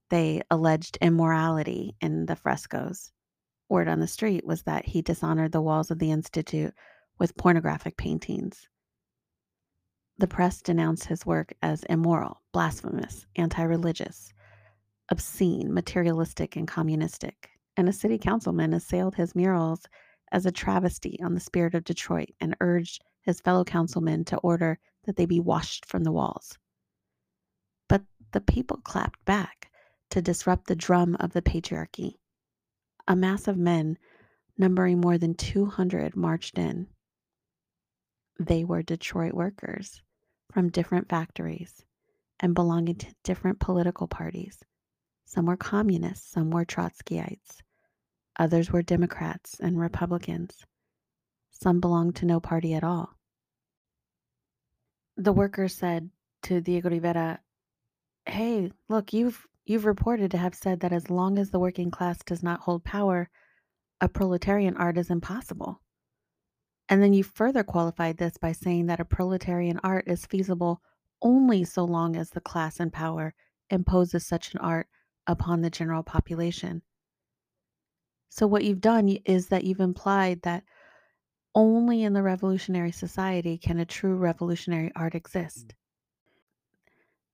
They 0.08 0.42
alleged 0.50 0.98
immorality 1.00 1.96
in 2.00 2.26
the 2.26 2.36
frescoes. 2.36 3.10
Word 3.68 3.88
on 3.88 3.98
the 3.98 4.06
street 4.06 4.46
was 4.46 4.62
that 4.62 4.86
he 4.86 5.02
dishonored 5.02 5.50
the 5.50 5.60
walls 5.60 5.90
of 5.90 5.98
the 5.98 6.12
Institute 6.12 6.72
with 7.18 7.36
pornographic 7.36 7.96
paintings. 7.96 8.68
The 10.18 10.28
press 10.28 10.62
denounced 10.62 11.06
his 11.06 11.26
work 11.26 11.52
as 11.60 11.82
immoral, 11.84 12.40
blasphemous, 12.52 13.26
anti 13.34 13.62
religious, 13.62 14.32
obscene, 15.10 15.74
materialistic, 15.74 16.54
and 16.54 16.68
communistic. 16.68 17.50
And 17.76 17.88
a 17.88 17.92
city 17.92 18.16
councilman 18.16 18.72
assailed 18.72 19.16
his 19.16 19.34
murals 19.34 19.86
as 20.30 20.46
a 20.46 20.52
travesty 20.52 21.18
on 21.22 21.34
the 21.34 21.40
spirit 21.40 21.74
of 21.74 21.84
Detroit 21.84 22.30
and 22.40 22.56
urged 22.60 23.02
his 23.22 23.40
fellow 23.40 23.64
councilmen 23.64 24.24
to 24.26 24.38
order 24.38 24.78
that 25.04 25.16
they 25.16 25.26
be 25.26 25.40
washed 25.40 25.84
from 25.84 26.04
the 26.04 26.12
walls. 26.12 26.56
But 27.88 28.02
the 28.32 28.40
people 28.40 28.78
clapped 28.78 29.24
back 29.24 29.65
to 30.10 30.22
disrupt 30.22 30.66
the 30.66 30.76
drum 30.76 31.16
of 31.20 31.32
the 31.32 31.42
patriarchy. 31.42 32.18
A 33.08 33.16
mass 33.16 33.48
of 33.48 33.56
men, 33.56 33.98
numbering 34.58 35.00
more 35.00 35.18
than 35.18 35.34
200, 35.34 36.16
marched 36.16 36.58
in. 36.58 36.88
They 38.38 38.64
were 38.64 38.82
Detroit 38.82 39.32
workers 39.32 40.02
from 40.52 40.70
different 40.70 41.08
factories 41.08 41.84
and 42.40 42.54
belonging 42.54 42.96
to 42.96 43.14
different 43.24 43.60
political 43.60 44.06
parties. 44.06 44.62
Some 45.24 45.46
were 45.46 45.56
communists, 45.56 46.30
some 46.30 46.50
were 46.50 46.64
Trotskyites, 46.64 47.62
others 48.38 48.70
were 48.70 48.82
Democrats 48.82 49.58
and 49.60 49.78
Republicans. 49.78 50.64
Some 51.50 51.80
belonged 51.80 52.16
to 52.16 52.26
no 52.26 52.38
party 52.38 52.74
at 52.74 52.84
all. 52.84 53.16
The 55.16 55.32
workers 55.32 55.74
said 55.74 56.10
to 56.42 56.60
Diego 56.60 56.90
Rivera, 56.90 57.40
"Hey, 58.26 58.70
look, 58.88 59.14
you've 59.14 59.46
You've 59.66 59.84
reported 59.84 60.30
to 60.30 60.38
have 60.38 60.54
said 60.54 60.78
that 60.80 60.92
as 60.92 61.10
long 61.10 61.38
as 61.38 61.50
the 61.50 61.58
working 61.58 61.90
class 61.90 62.18
does 62.22 62.40
not 62.40 62.60
hold 62.60 62.84
power, 62.84 63.28
a 64.00 64.08
proletarian 64.08 64.76
art 64.76 64.96
is 64.96 65.10
impossible. 65.10 65.80
And 66.88 67.02
then 67.02 67.12
you 67.12 67.24
further 67.24 67.64
qualified 67.64 68.16
this 68.16 68.38
by 68.38 68.52
saying 68.52 68.86
that 68.86 69.00
a 69.00 69.04
proletarian 69.04 69.80
art 69.82 70.06
is 70.06 70.24
feasible 70.24 70.80
only 71.20 71.64
so 71.64 71.84
long 71.84 72.14
as 72.14 72.30
the 72.30 72.40
class 72.40 72.78
in 72.78 72.92
power 72.92 73.34
imposes 73.68 74.24
such 74.24 74.54
an 74.54 74.60
art 74.60 74.86
upon 75.26 75.62
the 75.62 75.70
general 75.70 76.04
population. 76.04 76.82
So, 78.28 78.46
what 78.46 78.62
you've 78.62 78.80
done 78.80 79.08
is 79.24 79.48
that 79.48 79.64
you've 79.64 79.80
implied 79.80 80.42
that 80.42 80.62
only 81.56 82.04
in 82.04 82.12
the 82.12 82.22
revolutionary 82.22 82.92
society 82.92 83.58
can 83.58 83.80
a 83.80 83.84
true 83.84 84.14
revolutionary 84.14 84.92
art 84.94 85.16
exist. 85.16 85.74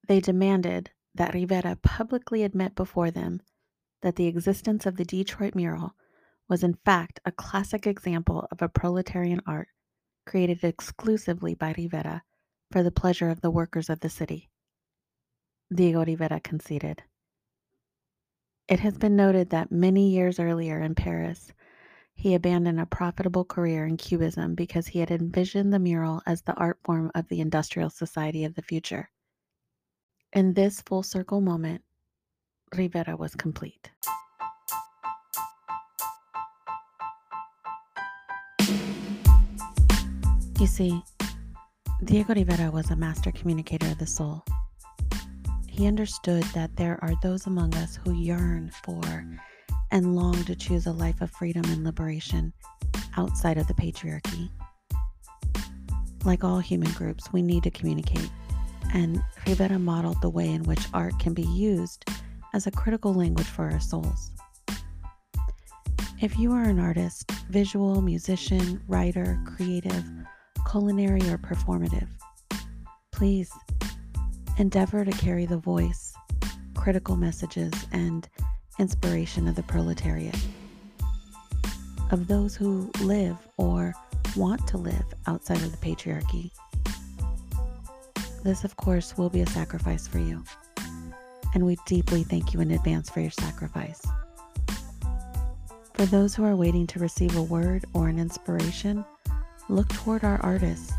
They 0.07 0.19
demanded 0.19 0.89
that 1.15 1.33
Rivera 1.33 1.77
publicly 1.81 2.43
admit 2.43 2.75
before 2.75 3.11
them 3.11 3.41
that 4.01 4.15
the 4.15 4.27
existence 4.27 4.85
of 4.85 4.97
the 4.97 5.05
Detroit 5.05 5.55
mural 5.55 5.95
was 6.49 6.63
in 6.63 6.73
fact 6.85 7.19
a 7.25 7.31
classic 7.31 7.87
example 7.87 8.47
of 8.51 8.61
a 8.61 8.69
proletarian 8.69 9.41
art 9.47 9.69
created 10.25 10.63
exclusively 10.63 11.53
by 11.53 11.73
Rivera 11.77 12.23
for 12.71 12.83
the 12.83 12.91
pleasure 12.91 13.29
of 13.29 13.41
the 13.41 13.51
workers 13.51 13.89
of 13.89 13.99
the 13.99 14.09
city. 14.09 14.49
Diego 15.73 16.03
Rivera 16.03 16.39
conceded. 16.39 17.03
It 18.67 18.79
has 18.79 18.97
been 18.97 19.15
noted 19.15 19.49
that 19.49 19.71
many 19.71 20.09
years 20.09 20.39
earlier 20.39 20.79
in 20.79 20.95
Paris, 20.95 21.51
he 22.13 22.33
abandoned 22.33 22.79
a 22.79 22.85
profitable 22.85 23.43
career 23.43 23.85
in 23.85 23.97
Cubism 23.97 24.55
because 24.55 24.87
he 24.87 24.99
had 24.99 25.11
envisioned 25.11 25.73
the 25.73 25.79
mural 25.79 26.21
as 26.25 26.43
the 26.43 26.53
art 26.53 26.79
form 26.83 27.11
of 27.15 27.27
the 27.27 27.41
industrial 27.41 27.89
society 27.89 28.45
of 28.45 28.55
the 28.55 28.61
future. 28.61 29.09
In 30.33 30.55
this 30.55 30.81
full 30.81 31.03
circle 31.03 31.41
moment, 31.41 31.83
Rivera 32.75 33.15
was 33.15 33.35
complete. 33.35 33.91
You 40.59 40.65
see, 40.65 41.03
Diego 42.03 42.33
Rivera 42.33 42.71
was 42.71 42.89
a 42.89 42.95
master 42.95 43.31
communicator 43.31 43.85
of 43.85 43.99
the 43.99 44.07
soul. 44.07 44.43
He 45.67 45.85
understood 45.85 46.41
that 46.55 46.75
there 46.77 46.97
are 47.03 47.13
those 47.21 47.45
among 47.45 47.75
us 47.75 47.99
who 48.03 48.15
yearn 48.15 48.71
for 48.83 49.03
and 49.91 50.15
long 50.15 50.43
to 50.45 50.55
choose 50.55 50.87
a 50.87 50.91
life 50.91 51.21
of 51.21 51.29
freedom 51.29 51.63
and 51.65 51.83
liberation 51.83 52.53
outside 53.17 53.59
of 53.59 53.67
the 53.67 53.75
patriarchy. 53.75 54.49
Like 56.25 56.43
all 56.43 56.57
human 56.57 56.91
groups, 56.93 57.31
we 57.31 57.43
need 57.43 57.61
to 57.63 57.69
communicate 57.69 58.31
and 58.93 59.21
Rivera 59.47 59.79
modeled 59.79 60.21
the 60.21 60.29
way 60.29 60.49
in 60.49 60.63
which 60.63 60.87
art 60.93 61.17
can 61.19 61.33
be 61.33 61.43
used 61.43 62.05
as 62.53 62.67
a 62.67 62.71
critical 62.71 63.13
language 63.13 63.47
for 63.47 63.69
our 63.69 63.79
souls. 63.79 64.31
If 66.21 66.39
you 66.39 66.53
are 66.53 66.63
an 66.63 66.79
artist, 66.79 67.29
visual, 67.49 68.01
musician, 68.01 68.81
writer, 68.87 69.39
creative, 69.45 70.05
culinary, 70.69 71.27
or 71.29 71.37
performative, 71.37 72.07
please 73.11 73.51
endeavor 74.57 75.03
to 75.03 75.11
carry 75.11 75.45
the 75.45 75.57
voice, 75.57 76.13
critical 76.75 77.15
messages, 77.15 77.73
and 77.91 78.29
inspiration 78.79 79.47
of 79.47 79.55
the 79.55 79.63
proletariat, 79.63 80.37
of 82.11 82.27
those 82.27 82.55
who 82.55 82.91
live 83.01 83.37
or 83.57 83.93
want 84.35 84.65
to 84.67 84.77
live 84.77 85.05
outside 85.27 85.57
of 85.57 85.71
the 85.71 85.77
patriarchy. 85.77 86.51
This, 88.43 88.65
of 88.65 88.75
course, 88.75 89.17
will 89.17 89.29
be 89.29 89.39
a 89.39 89.47
sacrifice 89.47 90.05
for 90.05 90.19
you, 90.19 90.43
and 91.53 91.65
we 91.65 91.77
deeply 91.85 92.23
thank 92.23 92.53
you 92.53 92.59
in 92.59 92.71
advance 92.71 93.09
for 93.09 93.21
your 93.21 93.31
sacrifice. 93.31 94.05
For 95.93 96.05
those 96.05 96.35
who 96.35 96.43
are 96.43 96.55
waiting 96.55 96.85
to 96.87 96.99
receive 96.99 97.37
a 97.37 97.41
word 97.41 97.85
or 97.93 98.09
an 98.09 98.19
inspiration, 98.19 99.05
look 99.69 99.87
toward 99.89 100.25
our 100.25 100.41
artists. 100.41 100.91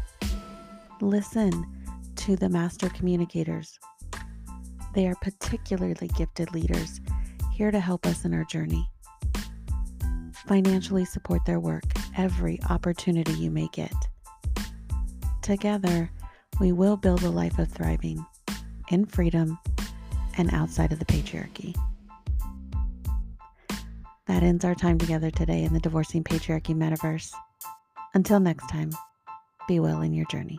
Listen 1.02 1.66
to 2.16 2.35
the 2.35 2.48
master 2.48 2.88
communicators. 2.88 3.78
They 4.94 5.07
are 5.07 5.16
particularly 5.16 6.09
gifted 6.16 6.54
leaders 6.54 7.02
here 7.52 7.70
to 7.70 7.80
help 7.80 8.07
us 8.07 8.24
in 8.24 8.33
our 8.33 8.44
journey. 8.44 8.88
Financially 10.46 11.04
support 11.04 11.44
their 11.44 11.61
work 11.61 11.85
every 12.16 12.59
opportunity 12.70 13.33
you 13.33 13.50
may 13.50 13.68
get. 13.72 13.92
Together, 15.42 16.11
we 16.61 16.73
will 16.73 16.97
build 16.97 17.23
a 17.23 17.31
life 17.31 17.59
of 17.59 17.69
thriving 17.69 18.25
in 18.88 19.05
freedom 19.05 19.59
and 20.37 20.53
outside 20.53 20.93
of 20.93 20.99
the 20.99 21.05
patriarchy. 21.05 21.75
That 24.27 24.43
ends 24.43 24.64
our 24.64 24.75
time 24.75 24.99
together 24.99 25.31
today 25.31 25.64
in 25.64 25.73
the 25.75 25.81
Divorcing 25.81 26.25
Patriarchy 26.25 26.75
Metaverse. 26.75 27.33
Until 28.14 28.40
next 28.40 28.69
time, 28.69 28.90
be 29.69 29.81
well 29.81 30.01
in 30.03 30.14
your 30.14 30.27
journey. 30.27 30.59